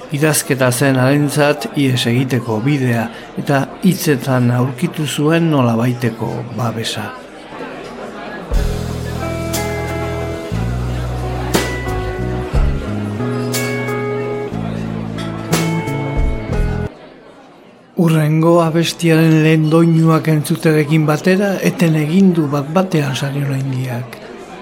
Idazketa 0.07 0.69
zen 0.71 0.95
arentzat 1.03 1.65
ies 1.75 2.05
egiteko 2.07 2.61
bidea 2.63 3.01
eta 3.41 3.57
hitzetan 3.83 4.47
aurkitu 4.55 5.03
zuen 5.03 5.49
nolabaiteko 5.51 6.29
babesa. 6.55 7.09
Urrengo 17.99 18.61
abestiaren 18.63 19.41
lehen 19.43 19.67
doinuak 19.67 20.31
entzuterekin 20.31 21.03
batera, 21.03 21.57
eten 21.59 21.99
egindu 21.99 22.47
bat 22.47 22.71
batean 22.71 23.15
sarion 23.15 23.57
indiak. 23.59 24.21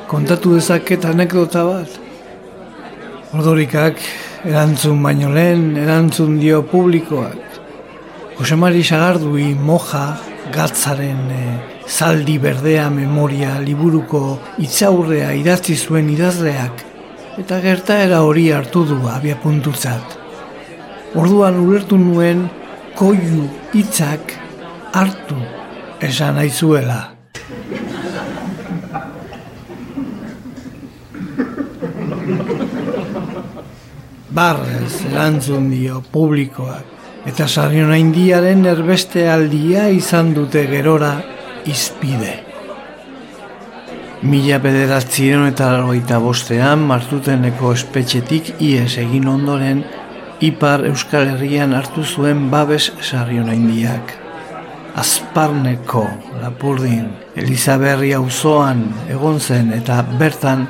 Kontatu 0.09 0.57
dezaket 0.57 1.05
anekdota 1.05 1.67
bat. 1.69 1.99
Ordorikak 3.35 4.01
erantzun 4.45 5.01
baino 5.01 5.31
lehen, 5.33 5.73
erantzun 5.81 6.37
dio 6.39 6.61
publikoak. 6.69 7.59
Josemari 8.37 8.83
Sagardui 8.83 9.53
moja 9.55 10.03
gatzaren 10.53 11.23
e, 11.33 11.45
zaldi 11.87 12.35
berdea 12.43 12.89
memoria 12.93 13.55
liburuko 13.63 14.21
itzaurrea 14.61 15.31
idatzi 15.39 15.77
zuen 15.77 16.11
idazleak 16.13 16.85
eta 17.41 17.59
gertaera 17.63 18.21
hori 18.27 18.45
hartu 18.51 18.85
du 18.91 18.99
abia 19.09 19.39
puntutzat. 19.41 20.19
Orduan 21.15 21.59
ulertu 21.63 21.97
nuen 21.97 22.45
koiu 22.95 23.49
hitzak 23.73 24.37
hartu 24.93 25.41
esan 26.05 26.37
aizuela. 26.45 27.14
Barrez 34.35 34.97
erantzun 35.07 35.69
dio 35.71 36.01
publikoak 36.11 37.27
eta 37.29 37.45
sarriona 37.47 37.95
indiaren 37.95 38.65
erbeste 38.67 39.21
aldia 39.31 39.85
izan 39.95 40.33
dute 40.35 40.65
gerora 40.67 41.13
izpide. 41.71 42.33
Mila 44.27 44.57
bederatziren 44.59 45.45
eta 45.47 45.69
largoita 45.71 46.19
bostean 46.19 46.83
martuteneko 46.89 47.71
espetxetik 47.77 48.51
ies 48.67 48.97
egin 49.05 49.29
ondoren 49.31 49.85
Ipar 50.43 50.83
Euskal 50.89 51.31
Herrian 51.31 51.77
hartu 51.77 52.03
zuen 52.03 52.49
babes 52.51 52.89
sarriona 52.99 53.55
indiak. 53.55 54.17
Azparneko, 54.99 56.03
Lapurdin, 56.41 57.07
Elizaberri 57.39 58.11
auzoan 58.19 58.83
egon 59.15 59.39
zen 59.39 59.71
eta 59.79 60.01
bertan 60.19 60.67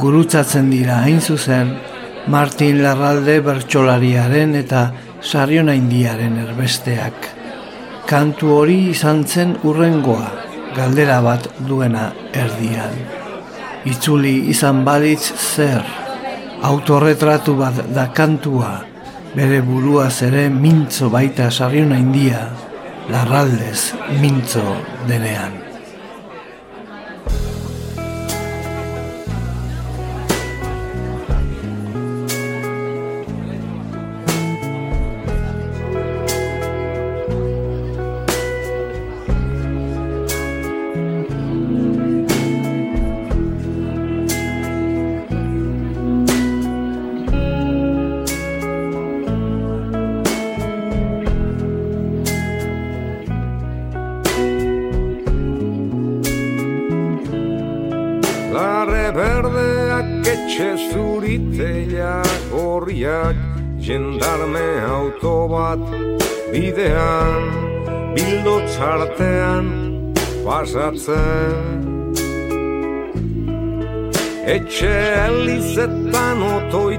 gurutzatzen 0.00 0.72
dira 0.72 1.02
hain 1.04 1.20
zuzen 1.20 1.76
Martin 2.26 2.82
Larralde 2.82 3.38
bertsolariaren 3.40 4.56
eta 4.58 4.82
Sarriona 5.22 5.74
Indiaren 5.78 6.36
erbesteak. 6.42 7.28
Kantu 8.08 8.50
hori 8.56 8.78
izan 8.90 9.24
zen 9.24 9.54
urrengoa, 9.68 10.32
galdera 10.76 11.20
bat 11.24 11.48
duena 11.68 12.08
erdian. 12.32 12.98
Itzuli 13.88 14.34
izan 14.52 14.82
balitz 14.84 15.30
zer, 15.36 15.84
autorretratu 16.68 17.54
bat 17.60 17.84
da 17.94 18.08
kantua, 18.12 18.74
bere 19.36 19.60
buruaz 19.62 20.22
ere 20.26 20.48
mintzo 20.50 21.12
baita 21.14 21.50
Sarriona 21.50 22.00
India, 22.00 22.48
Larraldez 23.08 23.94
mintzo 24.20 24.64
denean. 25.08 25.67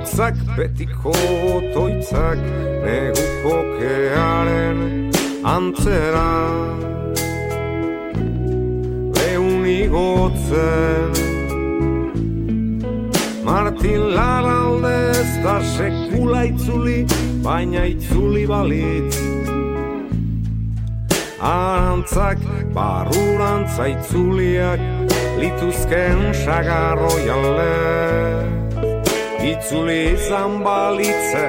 Otoitzak 0.09 0.35
betiko 0.57 1.11
otoitzak 1.55 2.39
Neguko 2.83 3.57
kearen 3.77 5.11
antzera 5.43 6.31
Leun 9.17 9.65
igotzen 9.65 11.13
Martin 13.43 14.01
Laralde 14.15 14.95
ez 15.11 15.43
da 15.43 15.59
sekula 15.75 16.43
itzuli, 16.45 17.05
baina 17.41 17.85
itzuli 17.89 18.45
balitz. 18.45 19.17
Arantzak, 21.41 22.43
barurantza 22.75 23.87
itzuliak, 23.89 24.83
lituzken 25.41 26.29
sagarro 26.43 27.15
jale. 27.25 27.68
Itzuli 29.59 30.15
izan 30.15 30.63
balitze, 30.63 31.47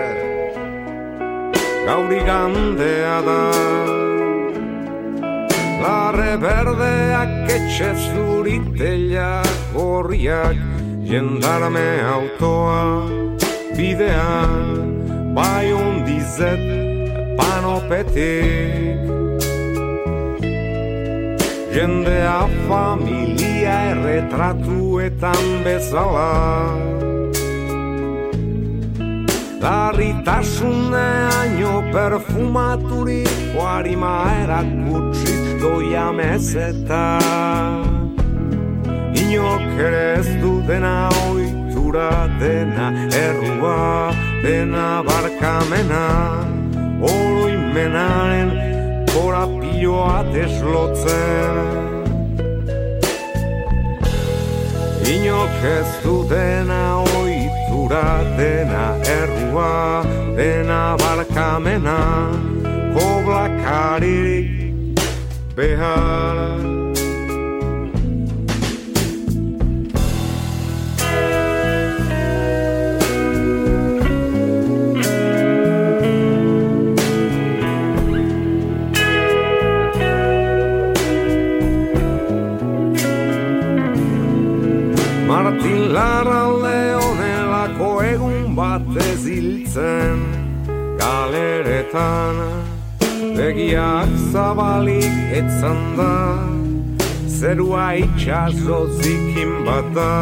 gauri 1.87 2.19
gandea 2.27 3.19
da. 3.23 3.43
Larre 5.83 6.33
berdeak 6.43 7.53
etxe 7.55 7.93
zuriteak 8.11 9.47
gorriak, 9.77 10.59
jendarme 11.07 11.87
autoa 12.03 12.83
bidean 13.79 14.75
bai 15.39 15.71
ondizet 15.71 16.67
panopetik 17.39 19.07
jendea 21.71 22.41
familia 22.67 23.77
erretratuetan 23.95 25.47
bezala 25.63 27.00
Darritasuneaino 29.61 31.75
perfumaturi 31.93 33.25
Guarima 33.55 34.15
erakutsit 34.43 35.61
doia 35.61 36.13
mesetan 36.13 38.01
inok 39.31 39.63
ere 39.79 40.19
ez 40.19 40.29
du 40.43 40.53
dena 40.67 41.09
oitura 41.29 42.27
dena 42.41 42.87
errua 43.15 44.11
dena 44.43 44.89
barkamena 45.07 46.07
oroimenaren 47.13 48.51
korapioa 49.13 50.19
deslotzen. 50.35 51.55
Inok 55.15 55.55
ez 55.77 55.91
du 56.05 56.17
dena 56.35 56.83
oitura 56.99 57.30
dena 57.91 58.95
errua 59.03 60.07
dena 60.37 60.97
barkamena 60.97 62.31
koblakarik 62.95 64.47
behar. 65.57 66.71
Larra 85.91 86.20
leonelako 86.20 86.20
bat 88.95 89.03
eziltzen 89.03 90.19
Galeretan. 90.99 92.37
Begiak 93.37 94.09
zabalik 94.33 95.15
etzan 95.33 95.97
da 95.97 96.39
Zerua 97.29 97.95
itxaso 97.95 98.87
zikin 99.01 99.65
bat 99.67 99.87
da 99.95 100.15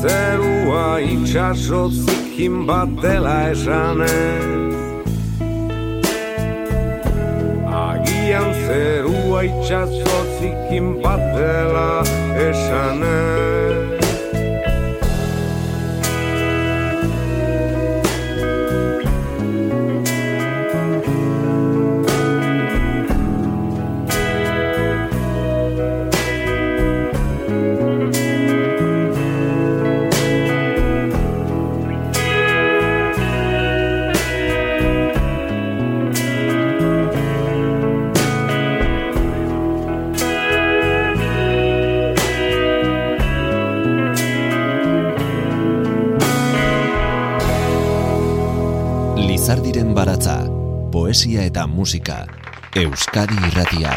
Zerua 0.00 1.00
itxaso 1.00 1.88
zikin 1.90 2.66
bat 2.66 2.88
dela 3.02 3.50
esanez. 3.50 4.74
Agian 7.88 8.50
zerua 8.66 9.42
itxaso 9.44 10.18
zikin 10.38 10.86
bat 11.02 11.22
dela 11.36 12.02
esanez 12.48 13.63
baratza, 50.04 50.44
poesia 50.92 51.46
eta 51.48 51.62
musika, 51.66 52.26
Euskadi 52.76 53.38
irratia. 53.48 53.92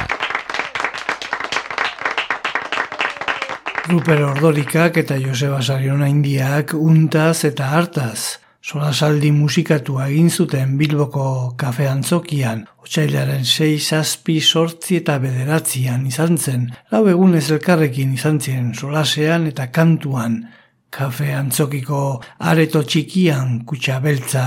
Ruper 3.90 4.22
Ordorikak 4.30 5.02
eta 5.02 5.18
Joseba 5.20 5.60
Sariona 5.60 6.08
Indiak 6.08 6.72
untaz 6.80 7.44
eta 7.50 7.74
hartaz. 7.76 8.40
Solasaldi 8.64 9.34
musikatu 9.36 9.98
egin 10.06 10.30
zuten 10.32 10.78
Bilboko 10.80 11.58
kafe 11.60 11.90
antzokian, 11.92 12.64
otxailaren 12.80 13.44
6 13.44 13.90
zazpi 13.92 14.40
sortzi 14.40 15.02
eta 15.02 15.18
bederatzian 15.20 16.08
izan 16.08 16.38
zen, 16.38 16.70
lau 16.92 17.04
egunez 17.12 17.50
elkarrekin 17.52 18.16
izan 18.16 18.40
ziren 18.40 18.72
solasean 18.74 19.52
eta 19.52 19.68
kantuan, 19.76 20.46
kafe 20.90 21.34
antzokiko 21.36 22.02
areto 22.40 22.84
txikian 22.84 23.64
kutsa 23.68 24.00
beltza 24.04 24.44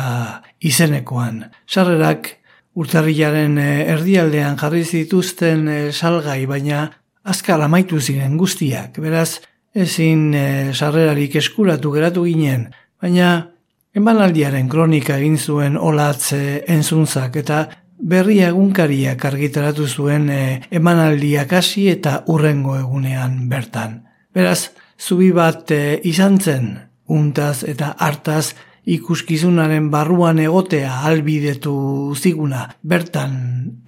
izenekoan. 0.61 1.45
Sarrerak 1.69 2.37
urtarrilaren 2.79 3.59
eh, 3.59 3.93
erdialdean 3.93 4.59
jarri 4.61 4.85
zituzten 4.85 5.69
eh, 5.69 5.93
salgai, 5.93 6.45
baina 6.47 6.87
azkar 7.25 7.61
amaitu 7.63 8.01
ziren 8.01 8.37
guztiak. 8.41 8.99
Beraz, 9.03 9.41
ezin 9.75 10.31
eh, 10.35 10.73
sarrerarik 10.73 11.37
eskuratu 11.41 11.93
geratu 11.95 12.25
ginen, 12.29 12.69
baina 13.01 13.51
emanaldiaren 13.97 14.69
kronika 14.71 15.19
egin 15.19 15.37
zuen 15.39 15.77
olatze 15.77 16.63
entzunzak 16.71 17.37
eta 17.43 17.65
berria 18.01 18.49
egunkariak 18.49 19.25
argitaratu 19.29 19.87
zuen 19.87 20.31
emanaldiak 20.31 21.53
hasi 21.59 21.89
eta 21.91 22.21
urrengo 22.33 22.79
egunean 22.79 23.43
bertan. 23.51 23.99
Beraz, 24.33 24.71
zubi 25.01 25.33
bat 25.33 25.71
e, 25.73 26.01
izan 26.05 26.39
zen, 26.41 26.75
untaz 27.09 27.65
eta 27.65 27.95
hartaz 27.99 28.53
ikuskizunaren 28.91 29.91
barruan 29.91 30.39
egotea 30.39 31.01
albidetu 31.09 32.15
ziguna, 32.17 32.67
bertan 32.83 33.39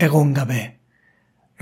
egon 0.01 0.33
gabe. 0.35 0.63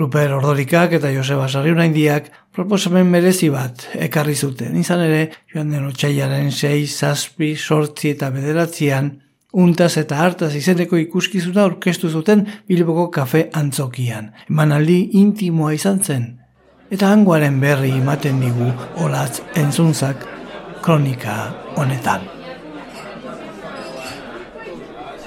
Ruper 0.00 0.32
Ordorikak 0.32 0.94
eta 0.96 1.10
Joseba 1.12 1.48
Sarriuna 1.48 1.84
indiak 1.84 2.30
proposamen 2.56 3.10
merezi 3.10 3.50
bat 3.52 3.84
ekarri 4.00 4.34
zuten. 4.34 4.78
Izan 4.80 5.02
ere, 5.04 5.26
joan 5.52 5.74
den 5.74 5.84
otxaiaren 5.90 6.48
6, 6.56 6.86
zazpi, 6.88 7.52
sortzi 7.56 8.14
eta 8.14 8.30
bederatzean, 8.32 9.10
untaz 9.52 9.96
eta 10.00 10.22
hartaz 10.24 10.54
izeneko 10.56 10.96
ikuskizuna 10.96 11.66
orkestu 11.68 12.08
zuten 12.08 12.46
Bilboko 12.68 13.10
kafe 13.12 13.48
antzokian. 13.52 14.30
Emanaldi 14.48 15.02
intimoa 15.20 15.74
izan 15.76 16.00
zen, 16.00 16.28
eta 16.90 17.12
hangoaren 17.14 17.60
berri 17.62 17.92
ematen 18.00 18.40
digu 18.42 18.66
olatz 19.04 19.40
entzunzak 19.54 20.24
kronika 20.82 21.36
honetan. 21.78 22.24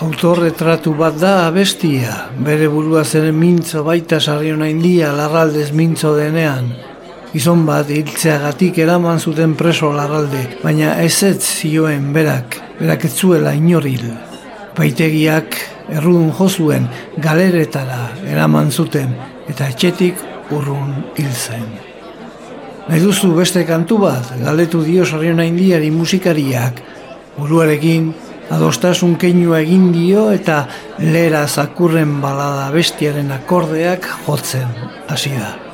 Autorretratu 0.04 0.91
bat 0.99 1.15
da 1.21 1.45
abestia, 1.45 2.15
bere 2.43 2.67
burua 2.67 3.06
zen 3.06 3.30
mintzo 3.39 3.86
baita 3.88 4.19
sarriona 4.19 4.67
india 4.67 5.13
larraldez 5.15 5.69
mintzo 5.71 6.12
denean. 6.17 6.67
Gizon 7.32 7.63
bat 7.65 7.88
hiltzeagatik 7.89 8.82
eraman 8.84 9.19
zuten 9.19 9.56
preso 9.56 9.93
larralde, 9.95 10.43
baina 10.65 10.97
ez 11.02 11.23
ez 11.23 11.39
zioen 11.39 12.12
berak, 12.13 12.60
berak 12.82 13.08
ez 13.08 13.13
zuela 13.15 13.56
inoril. 13.56 14.04
Baitegiak 14.76 15.56
errudun 15.95 16.34
jozuen 16.36 16.89
galeretara 17.23 18.10
eraman 18.28 18.69
zuten, 18.71 19.15
eta 19.47 19.71
etxetik 19.71 20.33
urrun 20.51 20.93
hil 21.17 21.32
zen. 21.32 21.65
Nahi 22.88 22.99
duzu 22.99 23.32
beste 23.38 23.63
kantu 23.65 23.97
bat, 24.03 24.34
galdetu 24.43 24.84
dio 24.84 25.06
sarriona 25.06 25.45
indiari 25.47 25.91
musikariak, 25.91 26.82
buruarekin 27.38 28.12
adostasun 28.53 29.15
keinua 29.19 29.62
egin 29.63 29.91
dio 29.95 30.29
eta 30.36 30.63
lera 30.99 31.45
zakurren 31.47 32.19
balada 32.21 32.69
bestiaren 32.75 33.32
akordeak 33.32 34.10
jotzen 34.27 34.67
hasi 35.08 35.38
da. 35.38 35.72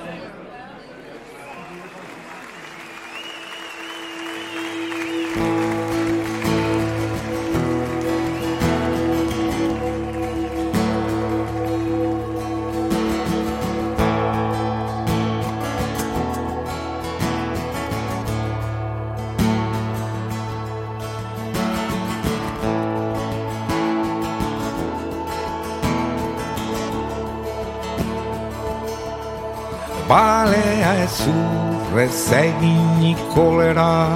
Urrez 32.30 32.38
egin 32.38 33.02
ikolera 33.02 34.10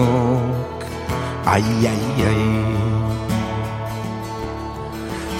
Ai, 1.46 1.62
ai, 1.86 2.22
ai 2.26 2.46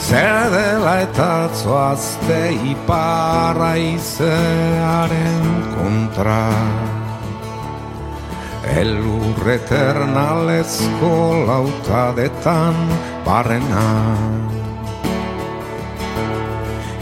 Zer 0.02 0.50
dela 0.50 0.94
eta 1.00 1.48
zoazte 1.54 2.52
iparra 2.52 3.76
izearen 3.78 5.44
kontra. 5.72 6.42
Elur 8.76 9.46
eternalezko 9.54 11.14
lautadetan 11.46 12.76
barrena 13.24 13.86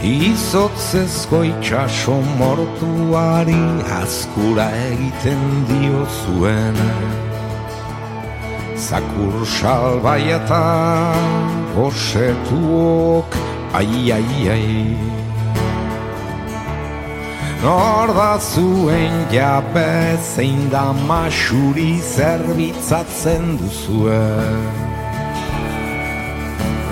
Izotzezko 0.01 1.43
itxaso 1.45 2.15
mortuari 2.37 3.61
askura 4.01 4.65
egiten 4.89 5.41
dio 5.69 6.01
zuen 6.09 6.77
Zakur 8.81 9.45
salbai 9.45 10.25
eta 10.37 10.65
gosetuok 11.75 13.37
ai 13.77 14.09
ai 14.17 14.49
ai. 14.57 14.97
Nor 17.61 18.09
da 18.17 18.39
zuen 18.41 19.29
jabe 19.29 20.17
zein 20.33 20.65
da 20.73 20.87
masuri 21.05 22.01
zerbitzatzen 22.01 23.53
duzue 23.61 24.90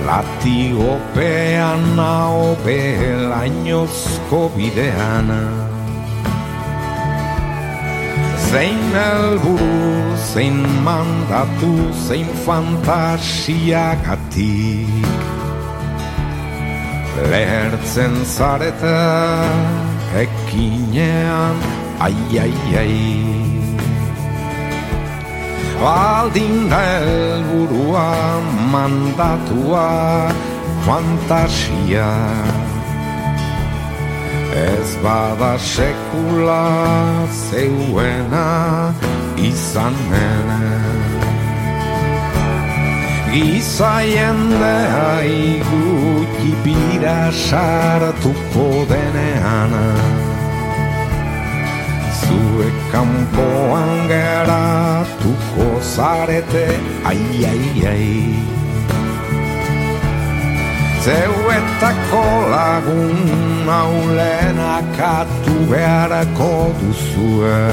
Lati 0.09 0.73
opean 0.73 1.93
nao 1.93 2.57
belainozko 2.65 4.49
bidean. 4.55 5.29
Zein 8.49 8.81
elburu, 9.01 10.17
zein 10.31 10.57
mandatu, 10.87 11.73
zein 12.07 12.29
fantasiagatik 12.45 14.89
Lehertzen 17.29 18.15
zaretan 18.25 19.61
ekinean 20.25 21.57
ai 22.01 22.17
ai 22.45 22.57
ai 22.81 23.48
Baldin 25.81 26.69
da 26.69 26.81
elburua 26.99 28.41
mandatua 28.71 30.27
fantasia 30.85 32.11
Ez 34.55 34.89
bada 35.03 35.57
sekula 35.57 36.67
zeuena 37.49 38.93
izanen 39.37 40.49
Giza 43.31 44.01
jendea 44.01 45.21
iguti 45.21 46.51
bira 46.63 47.29
sartuko 47.31 48.85
denean. 48.89 49.73
Zuek 49.73 50.18
kanpoan 52.91 53.91
geratuko 54.11 55.67
zarete. 55.93 56.67
Ai 57.05 57.21
ai 57.51 57.65
ai. 57.93 58.09
Zeuetako 61.05 62.25
lagun 62.51 63.17
haulenak 63.65 64.99
atu 64.99 65.55
beharako 65.71 66.53
duzue. 66.79 67.63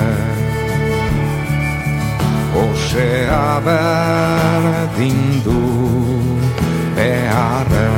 Osea 2.57 3.61
berdin 3.67 5.21
du 5.45 5.61
beharre 6.97 7.89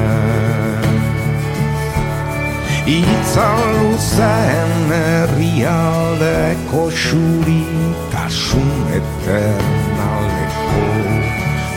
Itzal 2.88 4.00
zen 4.00 4.88
herrialdeko 4.88 6.88
xuri 6.88 7.68
Tasun 8.08 8.88
eternaleko 8.98 10.84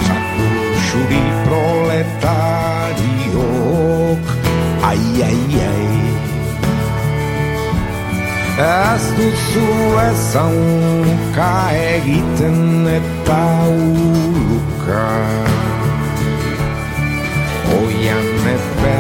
Zaku 0.08 0.48
xuri 0.88 1.20
proletariok. 1.44 4.24
Ai, 4.88 5.04
ai, 5.28 5.44
ai. 5.68 5.92
Ez 8.62 9.04
duzu 9.20 9.68
ezauka 10.08 11.76
egiten 11.92 12.88
eta 12.88 13.44
uluka 13.68 15.12
Oian 17.82 18.31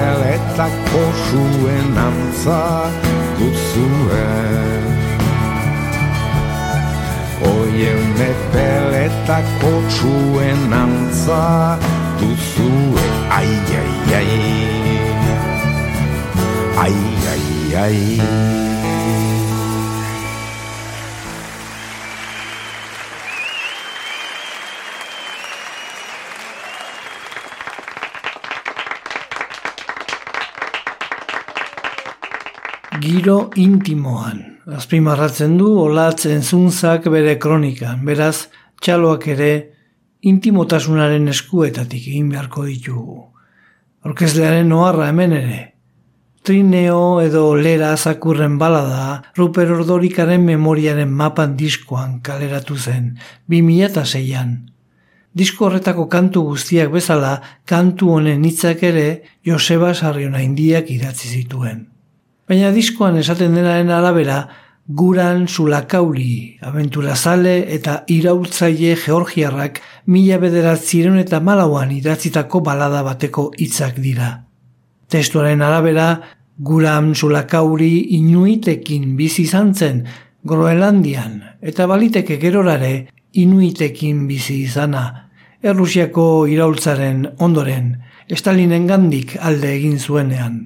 epeletako 0.01 1.03
zuen 1.29 1.97
antza 1.97 2.89
duzue. 3.37 4.25
Oien 7.51 8.15
epeletako 8.31 9.73
zuen 9.89 10.73
antza 10.73 11.77
duzue. 12.19 13.05
Ai, 13.29 13.53
ai, 13.81 14.15
ai. 14.15 14.29
Ai, 16.81 16.97
ai, 17.33 17.75
ai 17.83 18.70
giro 33.21 33.51
intimoan. 33.55 34.39
Azpimarratzen 34.65 35.53
du 35.59 35.67
olatzen 35.77 36.41
zunzak 36.41 37.05
bere 37.13 37.35
kronika, 37.37 37.91
beraz 38.01 38.47
txaloak 38.81 39.27
ere 39.29 39.49
intimotasunaren 40.25 41.27
eskuetatik 41.29 42.07
egin 42.09 42.31
beharko 42.31 42.65
ditugu. 42.65 43.19
Orkezlearen 44.09 44.73
noarra 44.73 45.11
hemen 45.11 45.35
ere. 45.37 45.59
Trineo 46.41 47.21
edo 47.21 47.43
lera 47.53 47.91
zakurren 47.95 48.57
balada 48.57 49.21
Ruper 49.37 49.69
Ordorikaren 49.77 50.41
memoriaren 50.47 51.13
mapan 51.21 51.53
diskoan 51.61 52.17
kaleratu 52.25 52.79
zen, 52.79 53.13
2006an. 53.53 54.57
Disko 55.37 55.69
horretako 55.69 56.09
kantu 56.09 56.47
guztiak 56.49 56.89
bezala, 56.97 57.37
kantu 57.69 58.15
honen 58.17 58.49
hitzak 58.49 58.81
ere 58.89 59.07
Joseba 59.45 59.93
Sarriona 59.93 60.41
indiak 60.41 60.89
idatzi 60.89 61.29
zituen. 61.37 61.90
Baina 62.51 62.73
diskoan 62.75 63.15
esaten 63.15 63.53
denaren 63.55 63.93
arabera, 63.95 64.41
guran 64.99 65.45
zulakauri, 65.47 66.57
abenturazale 66.67 67.53
eta 67.77 67.93
iraultzaile 68.11 68.97
georgiarrak 68.99 69.77
mila 70.11 70.35
bederatziren 70.41 71.15
eta 71.21 71.39
malauan 71.39 71.93
idatzitako 71.95 72.59
balada 72.65 73.05
bateko 73.05 73.45
hitzak 73.55 74.01
dira. 74.03 74.27
Testuaren 75.07 75.63
arabera, 75.63 76.09
guran 76.59 77.13
zulakauri 77.15 78.17
inuitekin 78.17 79.15
bizi 79.15 79.47
izan 79.47 79.71
zen 79.71 80.03
Groenlandian 80.43 81.39
eta 81.61 81.87
baliteke 81.87 82.35
gerorare 82.41 83.07
inuitekin 83.31 84.27
bizi 84.27 84.59
izana, 84.65 85.05
Errusiako 85.63 86.27
iraultzaren 86.51 87.23
ondoren, 87.39 87.95
Stalinen 88.35 88.91
gandik 88.91 89.37
alde 89.39 89.71
egin 89.77 89.99
zuenean. 89.99 90.59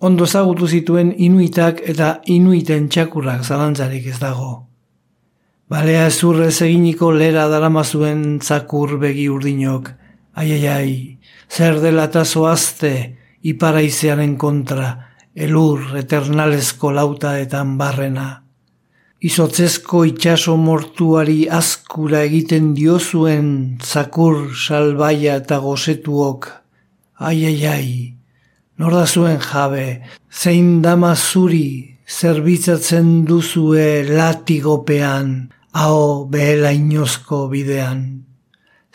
Ondo 0.00 0.26
zagutu 0.26 0.68
zituen 0.68 1.08
inuitak 1.18 1.80
eta 1.90 2.20
inuiten 2.30 2.86
txakurrak 2.88 3.42
zalantzarik 3.42 4.04
ez 4.06 4.18
dago. 4.22 4.66
Balea 5.68 6.10
zurrez 6.10 6.62
eginiko 6.62 7.10
lera 7.10 7.48
darama 7.50 7.82
zuen 7.84 8.38
zakur 8.40 8.94
begi 9.02 9.26
urdinok, 9.28 9.90
ai 10.38 10.52
ai 10.54 10.68
ai, 10.68 11.18
zer 11.50 11.80
dela 11.82 12.04
eta 12.06 12.22
zoazte 12.24 12.92
iparaizearen 13.42 14.36
kontra, 14.38 14.92
elur 15.34 15.96
eternalesko 15.98 16.92
lautaetan 16.94 17.74
barrena. 17.78 18.28
Izotzezko 19.18 20.04
itxaso 20.06 20.54
mortuari 20.56 21.48
askura 21.50 22.22
egiten 22.22 22.70
diozuen 22.78 23.50
zakur 23.82 24.54
salbaia 24.54 25.34
eta 25.42 25.58
gozetuok, 25.58 26.48
ai 27.18 28.17
ai, 28.78 28.84
Norda 28.84 29.06
zuen 29.06 29.40
jabe, 29.40 30.02
zein 30.30 30.82
dama 30.82 31.14
zuri 31.16 31.98
zerbitzatzen 32.06 33.24
duzue 33.24 34.04
latigopean, 34.08 35.50
hau 35.72 36.26
behela 36.30 36.72
inozko 36.72 37.48
bidean. 37.48 38.24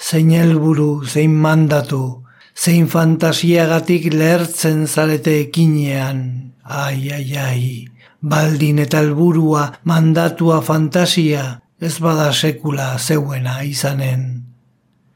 zein 0.04 0.32
helburu, 0.32 1.06
zein 1.06 1.32
mandatu, 1.32 2.24
zein 2.56 2.88
fantasiagatik 2.88 4.14
lehertzen 4.14 4.88
zarete 4.88 5.40
ekinean, 5.40 6.54
ai, 6.64 7.12
ai, 7.12 7.38
ai, 7.38 7.88
baldin 8.22 8.80
eta 8.80 9.00
helburua, 9.00 9.80
mandatua, 9.84 10.62
fantasia, 10.62 11.62
ez 11.80 12.00
bada 12.00 12.34
sekula 12.34 12.98
zeuena 13.00 13.64
izanen. 13.64 14.44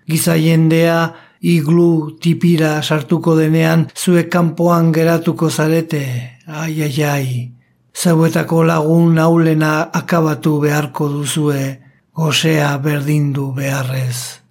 Giza 0.08 0.38
jendea, 0.38 1.14
iglu 1.42 2.18
tipira 2.22 2.82
sartuko 2.82 3.36
denean 3.38 3.88
zuek 3.96 4.30
kanpoan 4.32 4.92
geratuko 4.92 5.50
zarete, 5.50 6.04
ai, 6.48 6.82
ai, 6.82 7.04
ai, 7.04 7.52
zeuetako 7.94 8.64
lagun 8.64 9.18
aulena 9.20 9.90
akabatu 9.94 10.60
beharko 10.62 11.10
duzue, 11.10 11.80
gosea 12.14 12.78
berdindu 12.78 13.52
beharrez. 13.54 14.42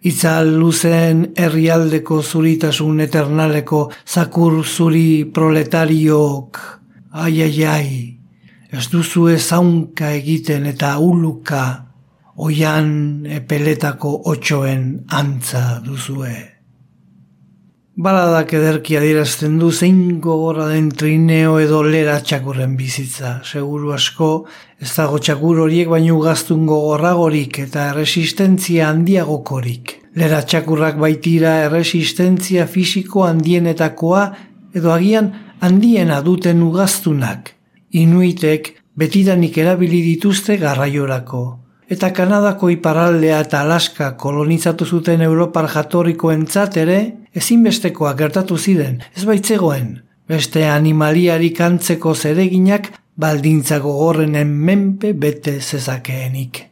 Itzal 0.00 0.54
luzen 0.56 1.26
herrialdeko 1.36 2.22
zuritasun 2.22 3.00
eternaleko 3.04 3.90
zakur 4.08 4.62
zuri 4.64 5.24
proletariok, 5.24 6.60
ai, 7.12 7.42
ai, 7.42 7.64
ai, 7.64 8.16
ez 8.72 8.86
duzue 8.88 9.36
zaunka 9.38 10.12
egiten 10.16 10.66
eta 10.70 10.96
uluka, 10.98 11.89
oian 12.40 13.26
epeletako 13.28 14.14
otxoen 14.32 14.86
antza 15.12 15.80
duzue. 15.84 16.32
Baladak 18.00 18.54
ederki 18.56 18.96
adierazten 18.96 19.58
du 19.60 19.68
zein 19.70 20.20
gogorra 20.24 20.70
den 20.70 20.88
trineo 20.88 21.58
edo 21.60 21.82
lera 21.84 22.14
txakurren 22.24 22.78
bizitza. 22.78 23.34
Seguru 23.44 23.92
asko 23.92 24.30
ez 24.80 24.88
dago 24.94 25.20
txakur 25.20 25.60
horiek 25.66 25.90
baino 25.92 26.16
gaztun 26.24 26.64
gogorragorik 26.70 27.60
eta 27.66 27.90
erresistentzia 27.90 28.88
handiagokorik. 28.88 29.98
Lera 30.16 30.40
txakurrak 30.40 30.96
baitira 31.02 31.58
erresistentzia 31.66 32.64
fisiko 32.66 33.26
handienetakoa 33.28 34.26
edo 34.72 34.96
agian 34.96 35.34
handiena 35.60 36.22
duten 36.24 36.62
ugaztunak. 36.64 37.52
Inuitek 37.90 38.76
betidanik 38.96 39.58
erabili 39.60 40.00
dituzte 40.08 40.56
garraiorako 40.56 41.59
eta 41.90 42.12
Kanadako 42.14 42.70
iparaldea 42.70 43.40
eta 43.44 43.64
Alaska 43.64 44.12
kolonizatu 44.16 44.86
zuten 44.86 45.22
Europar 45.26 45.66
jatorriko 45.68 46.30
entzat 46.30 46.78
ere, 46.78 47.00
ezinbestekoak 47.34 48.18
gertatu 48.18 48.58
ziren, 48.58 49.00
ez 49.16 49.26
baitzegoen, 49.26 49.96
beste 50.30 50.64
animaliari 50.70 51.50
kantzeko 51.56 52.14
zereginak 52.14 52.92
baldintzako 53.20 53.92
gorrenen 53.98 54.52
menpe 54.66 55.12
bete 55.12 55.58
zezakeenik. 55.60 56.66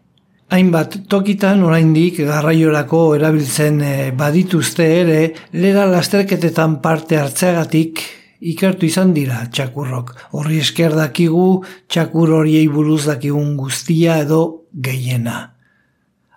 Hainbat 0.49 0.95
tokitan 1.13 1.61
oraindik 1.67 2.23
garraiorako 2.25 3.01
erabiltzen 3.19 3.83
eh, 3.85 4.13
badituzte 4.17 4.87
ere, 5.03 5.19
lera 5.53 5.85
lasterketetan 5.91 6.79
parte 6.81 7.19
hartzeagatik 7.21 8.01
ikertu 8.41 8.87
izan 8.87 9.13
dira 9.13 9.43
txakurrok. 9.53 10.15
Horri 10.33 10.63
esker 10.63 10.95
dakigu 10.97 11.65
txakur 11.91 12.33
horiei 12.39 12.69
buruz 12.73 13.03
dakigun 13.11 13.57
guztia 13.59 14.23
edo 14.23 14.58
gehiena. 14.73 15.55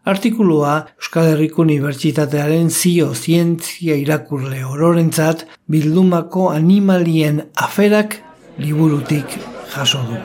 Artikulua 0.03 0.87
Euskal 0.97 1.27
Herriko 1.33 1.61
Unibertsitatearen 1.61 2.69
zio 2.69 3.11
zientzia 3.13 3.95
irakurle 4.01 4.63
ororentzat 4.65 5.45
bildumako 5.69 6.49
animalien 6.49 7.43
aferak 7.55 8.17
liburutik 8.57 9.37
jaso 9.75 10.01
du. 10.09 10.17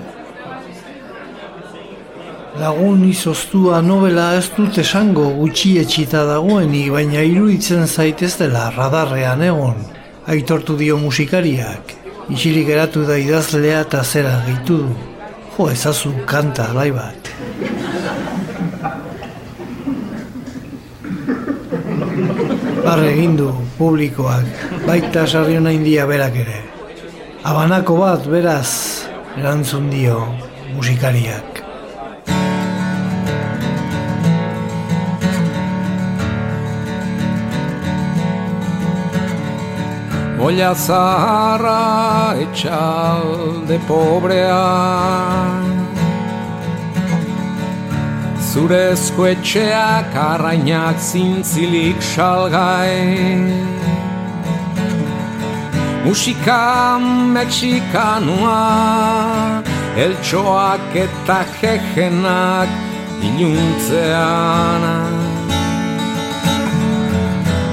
Lagun 2.56 3.02
izoztua 3.04 3.82
novela 3.84 4.30
ez 4.38 4.46
dut 4.56 4.78
esango 4.80 5.26
gutxi 5.36 5.74
etxita 5.82 6.24
dagoenik, 6.24 6.88
baina 6.94 7.20
iruditzen 7.20 7.84
zaitez 7.84 8.32
dela 8.40 8.70
radarrean 8.72 9.44
egon 9.44 9.84
aitortu 10.26 10.76
dio 10.76 10.96
musikariak. 10.98 11.92
Isilik 12.32 12.68
eratu 12.68 13.04
da 13.06 13.18
idazlea 13.20 13.84
eta 13.86 14.02
zera 14.04 14.34
gehitu 14.46 14.80
du. 14.82 14.94
Jo, 15.56 15.68
ezazu 15.70 16.12
kanta 16.26 16.70
alai 16.72 16.90
bat. 16.92 17.25
Barre 22.86 23.08
egin 23.12 23.36
du 23.38 23.50
publikoak, 23.78 24.64
baita 24.86 25.26
sarriona 25.26 25.72
india 25.72 26.06
berak 26.06 26.36
ere. 26.44 26.58
Abanako 27.46 27.96
bat 28.00 28.26
beraz 28.30 28.68
erantzun 29.38 29.90
dio 29.90 30.20
musikariak. 30.76 31.62
Olla 40.46 40.74
zaharra 40.74 42.36
etxalde 42.44 43.80
pobrea 43.88 45.85
Zurezko 48.56 49.26
etxeak 49.28 50.14
arrainak 50.16 50.96
zintzilik 50.96 52.00
salgai. 52.00 53.52
Musika 56.06 56.96
mexikanua 57.36 58.62
Eltsoak 60.04 60.96
eta 61.04 61.40
jejenak 61.58 62.68
iluntzeanak 63.28 65.16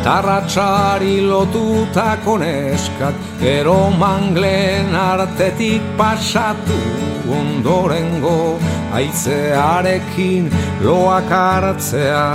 Tarratxari 0.04 1.22
lotutako 1.30 2.38
neskak 2.44 3.16
Ero 3.56 3.88
manglen 4.04 4.92
artetik 4.98 5.82
pasatu 5.96 7.13
Ondorengo 7.30 8.60
aizearekin 8.92 10.52
loak 10.84 11.32
hartzea. 11.32 12.28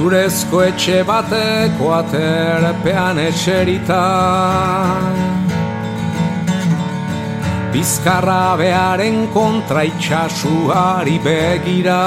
Zurezko 0.00 0.62
etxe 0.64 1.02
bateko 1.04 1.90
aterpean 1.92 3.18
eseritan 3.20 5.18
Bizkarra 7.74 8.56
beharen 8.56 9.26
kontra 9.34 9.84
itxasuari 9.90 11.18
begira 11.26 12.00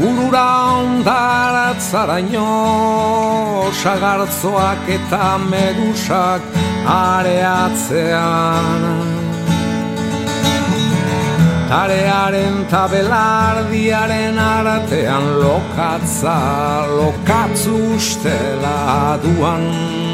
Urura 0.00 0.48
ondaratzara 0.80 2.18
ino 2.24 3.68
Sagartzoak 3.82 4.88
eta 4.96 5.38
medusak 5.50 6.42
areatzean. 6.88 8.82
Tarearen 11.70 12.56
tabelardiaren 12.66 14.38
artean 14.42 15.26
lokatza 15.38 16.38
Lokatzu 16.96 17.76
ustela 17.94 19.18
duan 19.22 19.62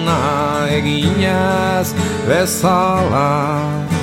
ona 0.07 0.69
eginez 0.71 1.89
bezala 2.29 3.96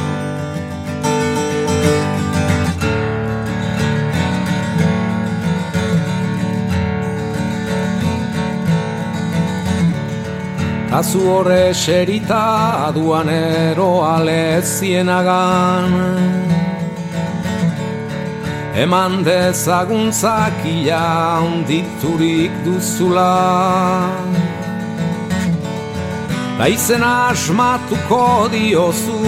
Azu 10.93 11.21
horre 11.25 11.73
xerita 11.73 12.43
aduan 12.87 13.29
eroa 13.29 14.17
lezienagan 14.27 15.89
Eman 18.73 19.23
dezaguntzak 19.25 20.65
ia 20.65 21.39
onditurik 21.45 22.53
duzula. 22.65 24.09
Naizen 26.57 27.03
asmatuko 27.05 28.49
diozu 28.53 29.21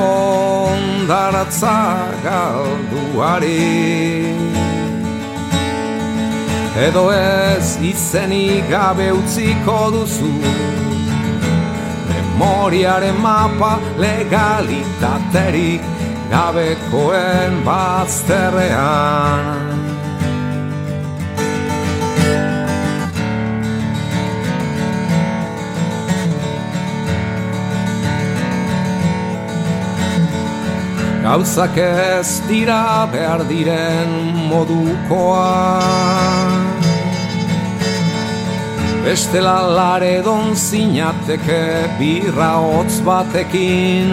ondaratza 0.00 1.76
galduari 2.24 3.58
Edo 6.76 7.10
ez 7.10 7.78
izenik 7.82 8.68
gabe 8.70 9.12
utziko 9.12 9.90
duzu 9.90 10.30
Memoriaren 12.38 13.20
mapa 13.20 13.78
legalitaterik 13.98 15.82
gabekoen 16.30 17.64
bazterrean 17.66 19.69
gauzak 31.30 31.76
ez 31.78 32.42
dira 32.48 33.06
behar 33.12 33.44
diren 33.46 34.10
modukoa. 34.50 35.78
Bestela 39.04 39.58
lare 39.76 40.16
don 40.26 40.56
zinateke 40.58 41.62
birra 42.00 42.52
hotz 42.64 42.96
batekin. 43.06 44.10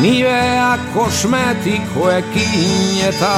Nibea 0.00 0.72
kosmetikoekin 0.94 3.04
eta 3.10 3.36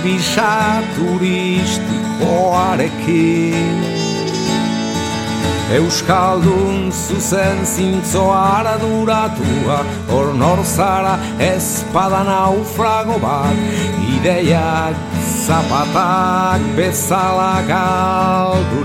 bisa 0.00 0.54
turistikoarekin 0.96 3.95
Euskaldun 5.74 6.92
zuzen 6.92 7.66
zintzoa 7.66 8.58
araduratua 8.58 9.78
Hor 10.14 10.34
nor 10.34 10.62
zara 10.64 11.18
espada 11.42 12.22
naufrago 12.28 13.18
bat 13.18 13.56
Ideiak 14.14 14.96
zapatak 15.46 16.60
bezala 16.78 17.54
galdurik 17.72 18.76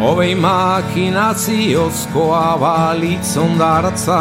Obe 0.00 0.30
imaginaziozkoa 0.30 2.56
balitz 2.60 3.36
ondartza 3.40 4.18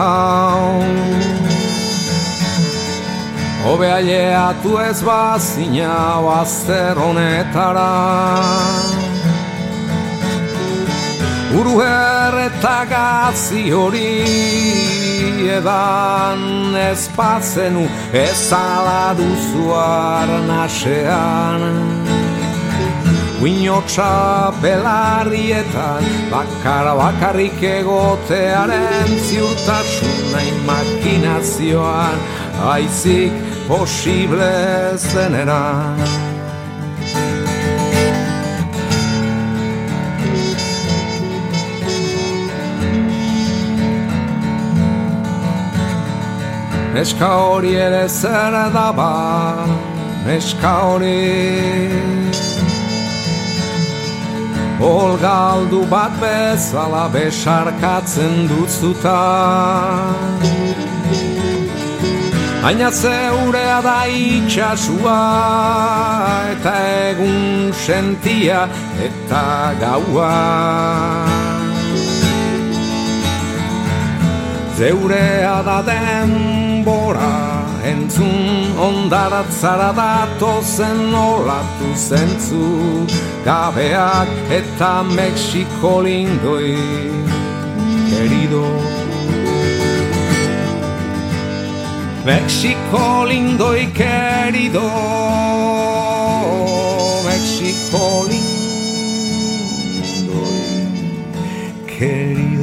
Obe 3.68 3.92
aileatu 3.92 4.80
ez 4.80 5.04
bazina 5.04 6.22
bazter 6.24 6.96
honetara 6.96 7.92
Uru 11.60 11.82
eta 12.46 12.86
gazi 12.90 13.72
hori 13.72 14.24
edan 15.58 16.76
ez 16.76 17.10
bazenu 17.18 17.88
ez 18.14 18.54
ala 18.54 19.14
duzuaren 19.20 20.50
Uinotxa 23.42 24.52
belarrietan 24.62 26.04
Bakara 26.32 26.94
bakarrik 26.96 27.60
egotearen 27.62 29.12
Ziurtasuna 29.28 30.42
imaginazioan 30.56 32.20
Aizik 32.72 33.34
posible 33.68 34.98
zenera. 34.98 35.96
Neska 46.96 47.28
hori 47.28 47.76
ere 47.76 48.08
zer 48.08 48.56
daba 48.74 49.68
Neska 50.26 50.74
hori 50.88 52.35
Olgaldu 54.82 55.86
bat 55.88 56.12
bezala 56.20 57.08
besarkatzen 57.14 58.48
dutzuta 58.50 59.20
Aina 62.66 62.92
zeurea 62.92 63.80
da 63.82 64.04
itxasua 64.12 65.20
Eta 66.52 66.74
egun 67.10 67.72
sentia 67.72 68.68
eta 69.00 69.46
gaua. 69.80 70.32
Zeurea 74.76 75.62
da 75.64 75.80
denbora 75.88 77.55
entzun 77.96 78.78
ondaratzara 78.88 79.92
datozen 80.00 81.14
olatu 81.14 81.90
zentzu 82.08 82.66
gabeak 83.46 84.30
eta 84.60 84.94
Mexiko 85.18 85.94
lindoi. 86.06 86.76
Querido. 88.10 88.66
Mexiko 92.26 93.06
lindoi 93.30 93.84
querido. 94.00 94.88
Mexiko 97.28 98.06
lindoi 98.30 98.66
querido 101.88 102.55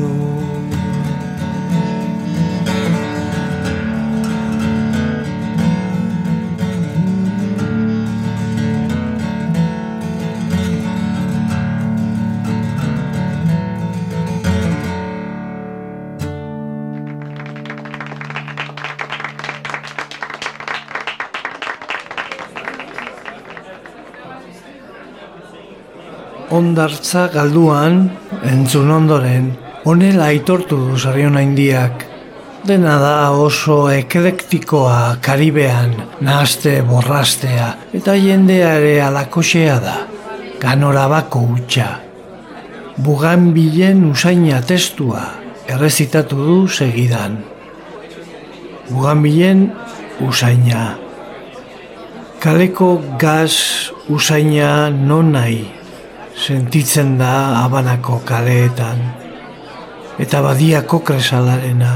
ondartza 26.52 27.28
galduan, 27.32 28.10
entzun 28.44 28.90
ondoren, 28.92 29.52
onela 29.88 30.28
aitortu 30.28 30.76
du 30.76 30.98
zarion 30.98 31.38
indiak. 31.40 32.04
Dena 32.68 32.98
da 33.00 33.14
oso 33.34 33.88
eklektikoa 33.90 35.16
karibean, 35.24 35.96
nahazte 36.20 36.76
borrastea, 36.86 37.72
eta 37.96 38.14
jendeare 38.14 39.00
alakosea 39.02 39.80
da, 39.82 39.96
ganora 40.62 41.08
bako 41.10 41.42
utxa. 41.56 41.88
Bugan 43.02 43.50
bilen 43.56 44.04
usaina 44.12 44.60
testua, 44.62 45.24
errezitatu 45.66 46.36
du 46.36 46.58
segidan. 46.68 47.40
Bugan 48.92 49.24
bilen 49.24 49.70
usaina. 50.20 50.92
Kaleko 52.42 52.96
gaz 53.18 53.54
usaina 54.12 54.90
non 54.90 55.32
nahi, 55.32 55.81
sentitzen 56.36 57.18
da 57.18 57.64
abanako 57.64 58.20
kaleetan, 58.24 58.98
eta 60.18 60.42
badiako 60.42 61.02
kresalarena, 61.04 61.92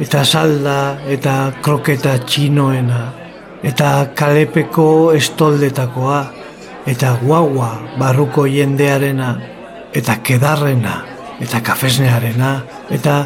eta 0.00 0.24
salda 0.24 0.98
eta 1.08 1.52
kroketa 1.62 2.16
txinoena, 2.24 3.02
eta 3.64 4.08
kalepeko 4.14 5.12
estoldetakoa, 5.16 6.20
eta 6.86 7.16
guagua 7.22 7.70
barruko 7.98 8.46
jendearena, 8.46 9.36
eta 9.94 10.18
kedarrena, 10.22 11.00
eta 11.40 11.60
kafesnearena, 11.60 12.52
eta 12.90 13.16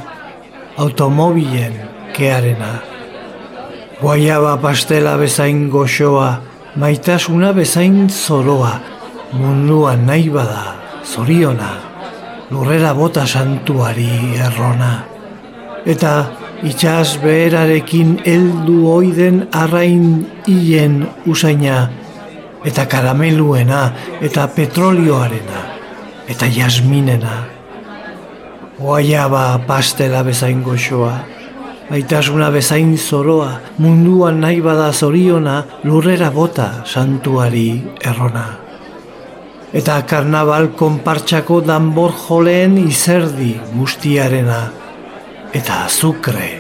automobilen 0.79 1.75
kearena. 2.17 2.79
Guaiaba 4.01 4.57
pastela 4.63 5.17
bezain 5.21 5.69
goxoa, 5.71 6.31
maitasuna 6.77 7.53
bezain 7.53 8.09
zoroa, 8.09 8.79
munduan 9.33 10.07
nahi 10.07 10.29
bada, 10.29 10.75
zoriona, 11.05 11.79
lurrera 12.51 12.93
bota 12.95 13.27
santuari 13.27 14.35
errona. 14.35 15.05
Eta 15.87 16.13
itxas 16.67 17.17
beherarekin 17.23 18.19
heldu 18.27 18.85
oiden 18.91 19.47
arrain 19.53 20.27
hien 20.47 21.07
usaina, 21.27 21.89
eta 22.65 22.87
karameluena, 22.91 23.83
eta 24.21 24.49
petrolioarena, 24.55 25.65
eta 26.29 26.51
jasminena. 26.51 27.45
Oaiaba 28.81 29.61
pastela 29.67 30.25
bezain 30.25 30.63
goxoa, 30.63 31.19
Aitasuna 31.91 32.53
bezain 32.55 32.93
zoroa, 32.95 33.57
munduan 33.83 34.39
nahi 34.39 34.61
bada 34.63 34.93
zoriona, 34.93 35.57
lurrera 35.83 36.31
bota 36.31 36.71
santuari 36.87 37.83
errona 38.07 38.70
eta 39.73 40.01
karnabal 40.03 40.73
konpartsako 40.79 41.61
danbor 41.63 42.13
joleen 42.27 42.77
izerdi 42.83 43.55
mustiarena, 43.75 44.61
eta 45.55 45.85
azukre 45.87 46.51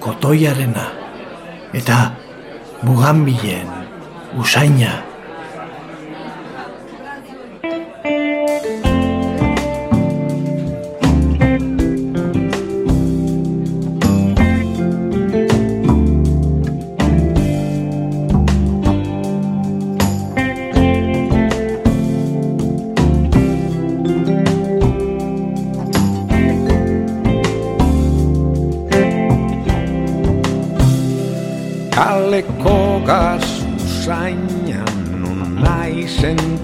kotoiarena, 0.00 0.86
eta 1.74 2.00
bugambilen 2.82 3.70
usaina. 4.38 5.09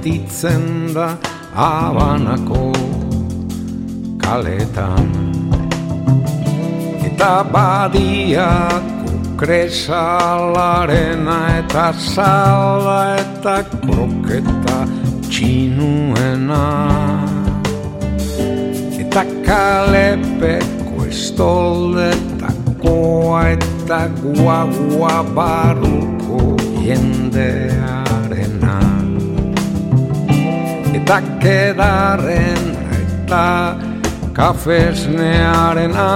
Sentitzen 0.07 0.95
da 0.95 1.17
abanako 1.55 2.73
kaletan. 4.23 5.11
Eta 7.07 7.45
badiako 7.53 9.11
kresalarena 9.37 11.39
eta 11.59 11.93
salda 11.93 13.17
eta 13.19 13.63
kroketa 13.83 14.79
txinuena. 15.29 16.67
Eta 19.03 19.23
kalepeko 19.47 20.97
estoldetakoa 21.11 23.41
eta 23.59 24.01
guagua 24.23 25.17
barruko 25.35 26.39
jendearena 26.87 28.06
eta 31.07 31.23
kedarren 31.39 32.63
eta 32.99 33.79
kafesnearena 34.35 36.11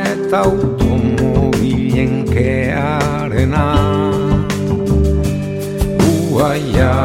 eta 0.00 0.48
automobilen 0.48 2.24
kearena. 2.32 3.68
Uaia 6.08 6.96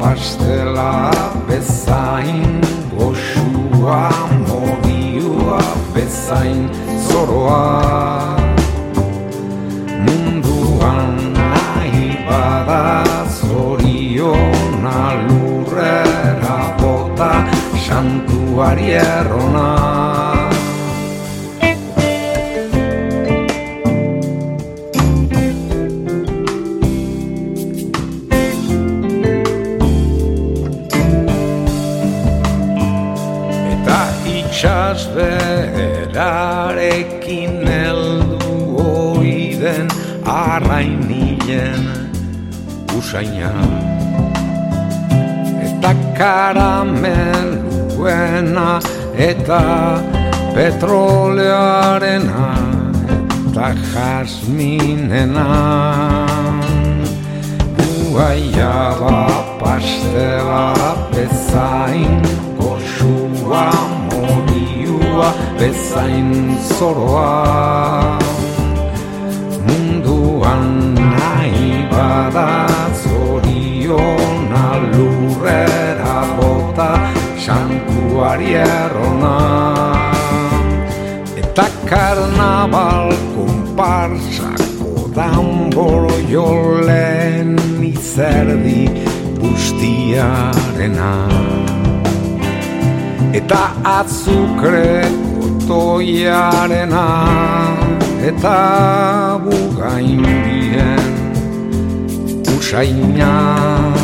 pastela 0.00 1.12
bezain 1.44 2.56
goxua 2.96 4.08
modiua 4.48 5.60
bezain 5.92 6.72
zoroa. 7.04 7.68
Munduan 10.08 11.36
nahi 11.36 12.16
bada 12.24 13.12
zoriona 13.28 15.20
santuari 17.94 18.88
errona. 18.98 19.70
Eta 33.74 34.00
itxas 34.26 35.00
berarekin 35.14 36.34
heldu 37.70 38.50
oiden 38.90 39.86
arrainilen 40.26 41.84
usaina. 42.98 43.54
Eta 45.62 45.92
karameluena 48.04 48.80
eta 49.16 50.00
petroleoarena 50.54 52.48
eta 53.48 53.74
jasminena. 53.92 55.48
Guaiaba 58.12 59.26
pastela 59.60 60.74
bezain 61.12 62.22
goxua 62.58 63.66
moriua 64.10 65.30
bezain 65.58 66.56
zoroa. 66.78 68.18
Munduan 69.66 70.94
nahi 70.94 71.88
bada 71.90 72.68
zoriona 73.02 74.66
lurrera 74.92 76.16
bota 76.38 76.90
santuari 78.14 78.54
errona. 78.54 79.36
Eta 81.36 81.66
karnaval 81.86 83.10
konparsako 83.34 85.10
danboro 85.14 86.14
jolen 86.30 87.58
izerdi 87.82 88.86
bustiarena. 89.40 91.14
Eta 93.34 93.62
azukreko 93.98 95.50
toiarena 95.66 97.08
eta 98.22 98.56
bugain 99.42 100.22
diren 100.22 101.12
usaina 102.54 104.03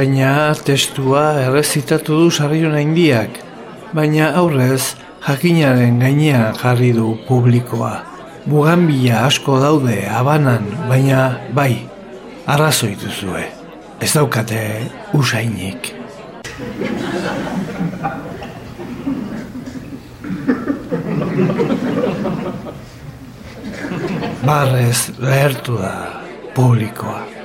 usaina 0.00 0.54
testua 0.64 1.42
errezitatu 1.44 2.14
du 2.16 2.30
sarrion 2.32 2.72
indiak, 2.80 3.34
baina 3.92 4.30
aurrez 4.40 4.96
jakinaren 5.26 5.98
gainean 6.00 6.54
jarri 6.56 6.94
du 6.96 7.18
publikoa. 7.28 8.00
Bugan 8.46 8.86
bila 8.88 9.26
asko 9.26 9.58
daude 9.60 9.98
abanan, 10.08 10.64
baina 10.88 11.36
bai, 11.52 11.84
arrazoi 12.46 12.96
duzue. 12.96 13.44
Ez 14.00 14.14
daukate 14.14 14.88
usainik. 15.12 15.92
Barrez 24.48 25.12
lehertu 25.20 25.76
da 25.76 25.92
publikoa. 26.56 27.39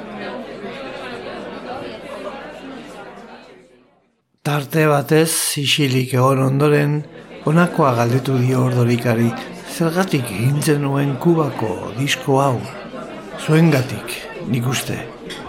Tarte 4.45 4.83
batez, 4.85 5.57
isilik 5.57 6.11
egon 6.13 6.37
ondoren, 6.43 6.91
honakoa 7.49 7.95
galdetu 7.97 8.35
dio 8.37 8.59
ordorikari, 8.67 9.31
zergatik 9.73 10.27
egintzen 10.35 10.83
nuen 10.85 11.15
kubako 11.23 11.69
disko 11.95 12.35
hau. 12.43 12.59
Zuengatik, 13.41 14.13
nik 14.51 14.67
uste, 14.69 14.99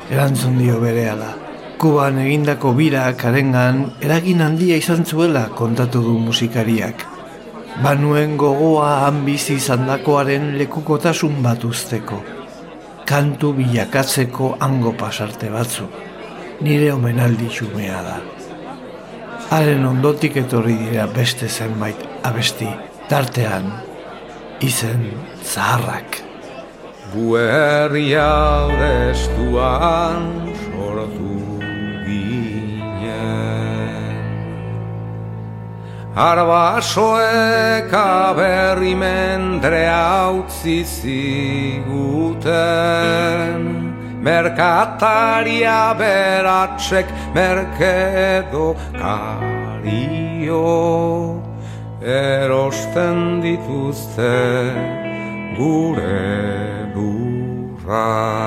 erantzun 0.08 0.56
dio 0.62 0.78
berehala. 0.80 1.28
Kuban 1.76 2.22
egindako 2.22 2.72
birak 2.78 3.26
arengan 3.28 3.82
eragin 4.06 4.40
handia 4.46 4.80
izan 4.80 5.04
zuela 5.04 5.44
kontatu 5.58 6.00
du 6.06 6.16
musikariak. 6.30 7.04
Banuen 7.84 8.38
gogoa 8.40 8.94
han 9.02 9.20
bizi 9.28 9.58
izandakoaren 9.60 10.54
lekukotasun 10.62 11.42
bat 11.44 11.68
usteko. 11.68 12.22
Kantu 13.04 13.52
bilakatzeko 13.60 14.54
hango 14.56 14.96
pasarte 15.04 15.52
batzu. 15.52 15.84
Nire 16.64 16.94
omenaldi 16.96 17.52
xumea 17.58 18.00
da. 18.08 18.16
Haren 19.46 19.84
ondotik 19.86 20.34
etorri 20.40 20.74
dira 20.74 21.04
beste 21.06 21.46
zenbait 21.46 22.00
abesti, 22.26 22.66
tartean, 23.06 23.68
izen 24.58 25.04
zaharrak. 25.46 26.18
Guerria 27.14 28.66
destuan 28.80 30.50
sortu 30.66 31.62
ginen. 32.08 33.06
Arbasoek 36.26 37.92
aberri 38.02 38.94
mendrea 38.98 40.26
utzi 40.42 40.82
ziguten 40.82 42.26
Merkataria 44.26 45.94
beratzek 45.94 47.06
merkedo 47.34 48.74
kario 48.98 50.66
Erosten 52.02 53.40
dituzte 53.44 54.34
gure 55.58 56.90
lurrak. 56.94 58.40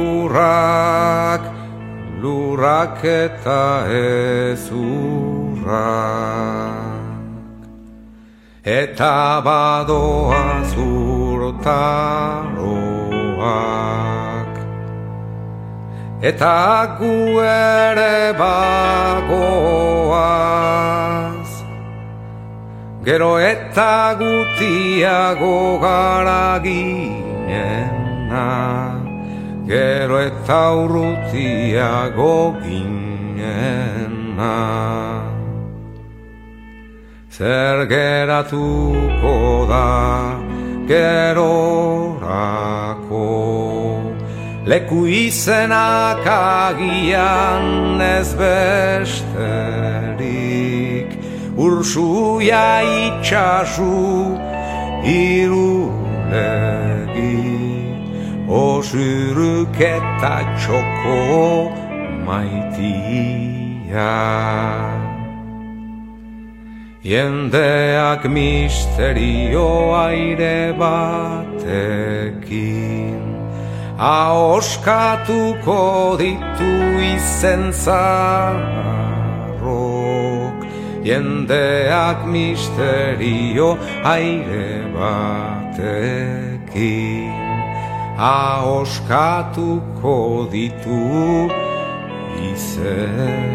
Lurrak 2.18 3.06
eta 3.06 3.86
ezurrak 3.94 5.18
Eta 8.68 9.40
badoa 9.40 10.60
zur 10.68 11.40
urtaroak 11.48 12.58
Eta 16.20 16.98
gu 17.00 17.40
ere 17.40 18.34
bagoaz. 18.36 19.38
Gero 23.06 23.40
eta 23.40 24.16
gutiago 24.20 25.80
gara 25.80 26.60
ginena. 26.60 28.48
Gero 29.66 30.20
eta 30.20 30.60
urrutiago 30.84 32.36
ginena 32.68 34.08
zer 37.38 37.86
geratuko 37.86 39.66
da 39.70 40.42
gerorako? 40.90 42.18
Leku 44.66 45.06
izenak 45.06 46.26
agian 46.26 48.02
ez 48.02 48.34
besterik. 48.42 49.38
Ursuia 51.58 52.82
itxasu 53.06 54.38
irulegi. 55.06 56.18
Osiruk 58.48 59.76
eta 59.80 60.36
txoko 60.58 61.22
maitia 62.26 64.12
Jendeak 67.08 68.28
misterio 68.28 69.96
aire 69.96 70.76
batekin 70.76 71.64
Aoskatuko 73.96 75.80
ditu 76.20 77.00
izen 77.16 77.72
zarrok 77.72 78.68
Jendeak 81.08 82.28
misterio 82.28 83.80
aire 84.04 84.92
batekin 84.92 85.72
Aoskatuko 88.20 90.18
ditu 90.52 91.00
izenok 92.52 93.48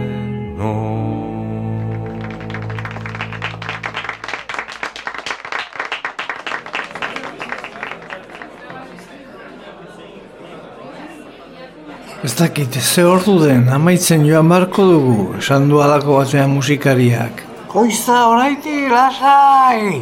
Ez 12.22 12.36
dakit, 12.38 12.76
ze 12.78 13.02
ordu 13.02 13.32
den, 13.40 13.64
amaitzen 13.74 14.22
joan 14.22 14.46
barko 14.46 14.84
dugu, 14.86 15.24
esan 15.40 15.64
du 15.66 15.80
alako 15.82 16.20
batean 16.20 16.52
musikariak. 16.54 17.40
Koizta 17.72 18.20
horaiti, 18.28 18.74
lasai! 18.92 19.96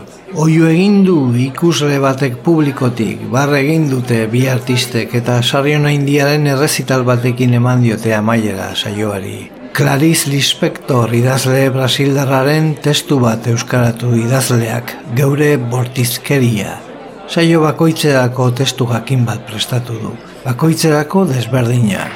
Oio 0.44 0.66
egin 0.68 0.98
du 1.06 1.14
ikusle 1.40 1.96
batek 2.02 2.36
publikotik, 2.44 3.22
barre 3.32 3.62
egin 3.62 3.86
dute 3.88 4.18
bi 4.28 4.42
artistek 4.52 5.14
eta 5.16 5.38
sariona 5.40 5.94
indiaren 5.96 6.44
errezital 6.52 7.06
batekin 7.08 7.56
eman 7.56 7.80
diote 7.86 8.12
amaiera 8.12 8.68
saioari. 8.74 9.38
Clarice 9.72 10.28
Lispector 10.28 11.14
idazle 11.16 11.70
brasildarraren 11.72 12.74
testu 12.84 13.16
bat 13.24 13.48
euskaratu 13.48 14.12
idazleak, 14.26 14.92
geure 15.16 15.54
bortizkeria. 15.72 16.76
Saio 17.32 17.64
bakoitzerako 17.64 18.50
testu 18.60 18.90
jakin 18.92 19.24
bat 19.24 19.48
prestatu 19.48 19.96
du 20.02 20.12
bakoitzerako 20.44 21.26
desberdina. 21.28 22.06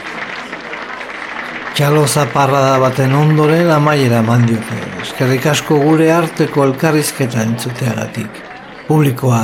Txalo 1.74 2.04
zaparra 2.06 2.60
da 2.62 2.78
baten 2.78 3.12
ondore 3.18 3.58
lamaiera 3.66 4.22
mandiote, 4.22 4.78
eskerrik 5.02 5.48
asko 5.50 5.80
gure 5.82 6.10
arteko 6.14 6.64
elkarrizketa 6.68 7.42
entzuteagatik. 7.42 8.40
Publikoa, 8.86 9.42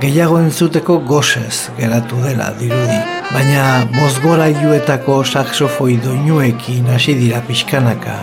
gehiago 0.00 0.38
entzuteko 0.40 1.00
gozez 1.08 1.72
geratu 1.78 2.22
dela 2.22 2.52
dirudi, 2.60 3.00
baina 3.32 3.64
mozgora 3.96 4.48
iuetako 4.52 5.22
saxofoi 5.24 5.98
doinuekin 6.04 6.92
hasi 6.94 7.16
dira 7.18 7.42
pixkanaka, 7.48 8.18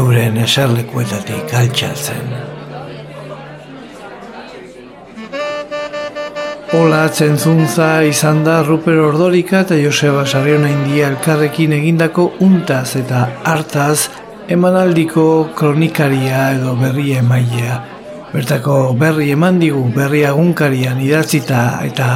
euren 0.00 0.42
eserlekuetatik 0.42 1.54
altxatzen. 1.62 2.51
Ola 6.72 7.02
atzentzuntza 7.04 7.86
izan 8.08 8.38
da 8.46 8.62
Ruper 8.64 8.96
Ordorika 9.04 9.58
eta 9.60 9.76
Joseba 9.76 10.22
Sarriona 10.24 10.70
India 10.72 11.10
elkarrekin 11.10 11.74
egindako 11.76 12.30
untaz 12.40 12.94
eta 12.96 13.26
hartaz 13.44 14.06
emanaldiko 14.54 15.24
kronikaria 15.58 16.46
edo 16.54 16.72
berri 16.80 17.10
emailea. 17.18 17.74
Bertako 18.32 18.76
berri 19.02 19.26
eman 19.34 19.58
digu 19.60 19.82
berri 19.92 20.22
agunkarian 20.24 21.02
idatzita 21.04 21.58
eta 21.84 22.06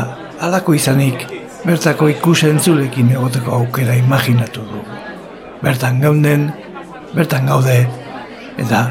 alako 0.49 0.73
izanik 0.79 1.27
bertako 1.67 2.09
ikusentzulekin 2.15 3.11
egoteko 3.13 3.59
aukera 3.59 3.99
imaginatu 4.01 4.65
du. 4.71 4.81
Bertan 5.61 6.01
gaunden, 6.01 6.47
bertan 7.13 7.53
gaude 7.53 7.83
eta 8.57 8.87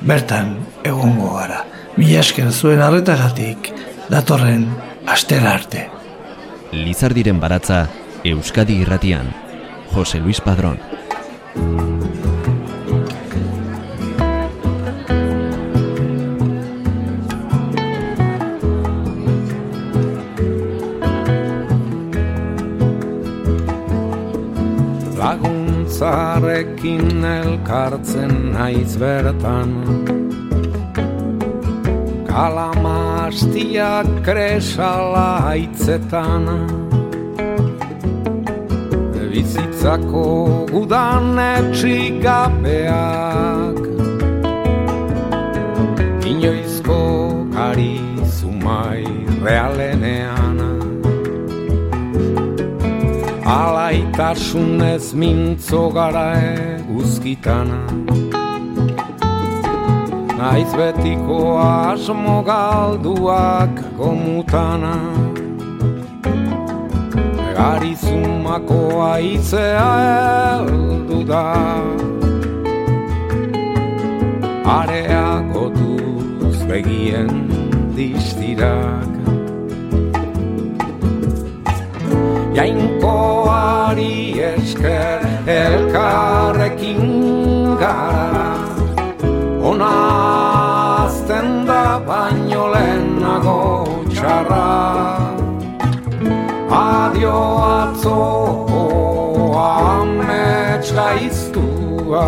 bertan 0.00 0.56
egongo 0.88 1.34
gara. 1.36 1.60
Mila 2.00 2.24
esker 2.24 2.48
zuen 2.48 2.80
arretagatik 2.80 3.68
datorren 4.08 4.64
astera 5.06 5.54
arte. 5.54 5.90
Lizardiren 6.72 7.40
baratza, 7.40 7.88
Euskadi 8.24 8.80
irratian, 8.82 9.32
Jose 9.92 10.20
Luis 10.20 10.40
Padrón. 10.40 10.78
Laguntzarekin 25.18 27.24
elkartzen 27.24 28.52
naiz 28.56 28.96
bertan 28.98 29.76
Kalamastia 33.22 34.02
kresala 34.26 35.54
aitzetan 35.54 36.42
Bizitzako 39.30 40.66
gudan 40.72 41.38
etxigabeak. 41.38 43.78
Inoizko 46.26 46.98
kari 47.54 48.02
zumai 48.26 49.06
realenean. 49.44 50.58
Alaitasunez 53.46 55.14
mintzo 55.14 55.94
gara 55.94 56.42
eguzkitana 56.42 57.86
Naiz 60.42 60.72
betiko 60.74 61.54
asmo 61.62 62.42
galduak 62.42 63.76
gomutana. 63.98 64.94
Garizumako 67.58 68.80
aizea 69.06 69.92
eldu 70.58 71.20
da 71.30 71.44
Area 74.78 75.28
gotuz 75.54 76.58
begien 76.72 77.30
distirak. 77.94 79.12
Jainkoari 82.58 84.14
esker 84.50 85.22
elkarrekin 85.46 87.06
gara 87.78 88.22
Onazten 91.32 91.66
da 91.66 91.98
baino 92.06 92.68
lehenago 92.72 93.60
txarra. 94.12 94.68
Adio 96.68 97.38
atzo 97.64 98.18
amets 99.56 100.92
gaiztua. 100.92 102.26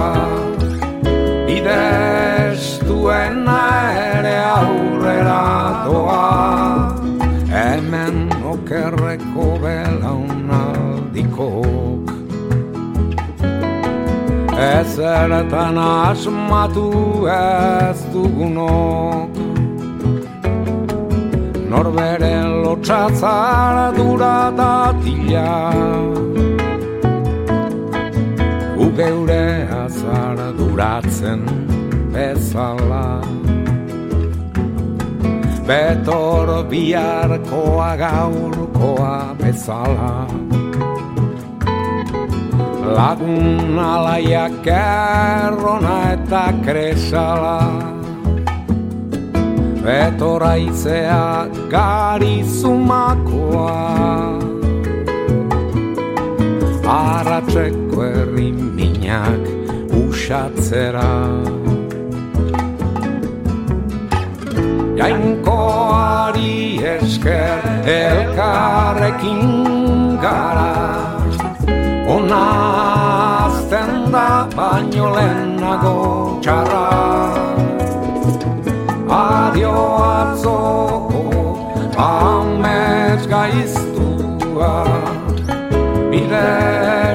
Idestuen 1.56 3.44
ere 3.44 4.36
aurrera 4.56 5.44
doa. 5.84 6.24
Hemen 7.52 8.16
okerreko 8.54 9.33
Ezeretan 14.54 15.78
asmatu 15.78 17.26
ez 17.26 17.98
dugunok 18.12 19.34
norbere 21.70 22.36
lotxatzara 22.62 23.88
dura 23.96 24.52
datila 24.58 25.50
Gu 28.76 28.86
geure 28.96 29.66
azara 29.82 30.48
duratzen 30.58 31.42
bezala. 32.14 33.06
Betor 35.66 36.48
biharkoa 36.70 37.90
gaurkoa 37.98 39.34
bezala 39.42 40.43
Lagun 42.84 43.78
alaiak 43.78 44.66
errona 44.66 45.96
eta 46.12 46.46
kresala. 46.64 47.58
Betora 49.84 50.56
izea 50.56 51.44
gari 51.68 52.40
zumakoa 52.40 53.74
Arratxeko 56.94 58.00
herri 58.06 58.48
minak 58.56 59.44
usatzera 60.00 61.10
Jainkoari 64.96 66.56
esker 66.96 67.60
elkarrekin 67.98 69.44
gara 70.24 71.03
Ona 72.14 72.42
azten 73.46 74.12
da 74.12 74.46
baino 74.54 75.06
lehenago 75.16 75.94
txarra. 76.44 76.84
Adio 79.16 79.72
atzoko 80.10 81.22
amets 82.04 83.24
gaiztua 83.32 84.70
Bide 86.12 86.44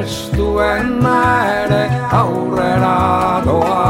estuen 0.01 0.91
ere 1.13 1.85
aurrera 2.21 2.99
doa. 3.47 3.87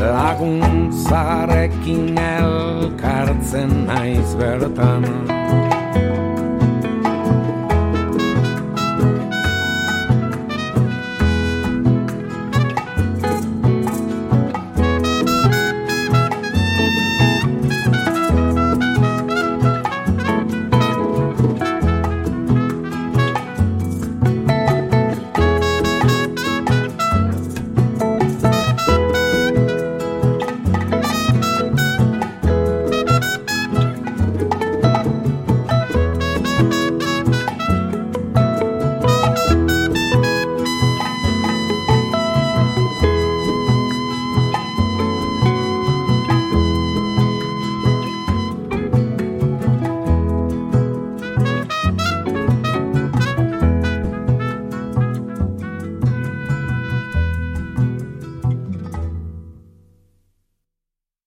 Laguntzarekin 0.00 2.04
elkartzen 2.30 3.70
naiz 3.92 4.30
bertan 4.40 5.04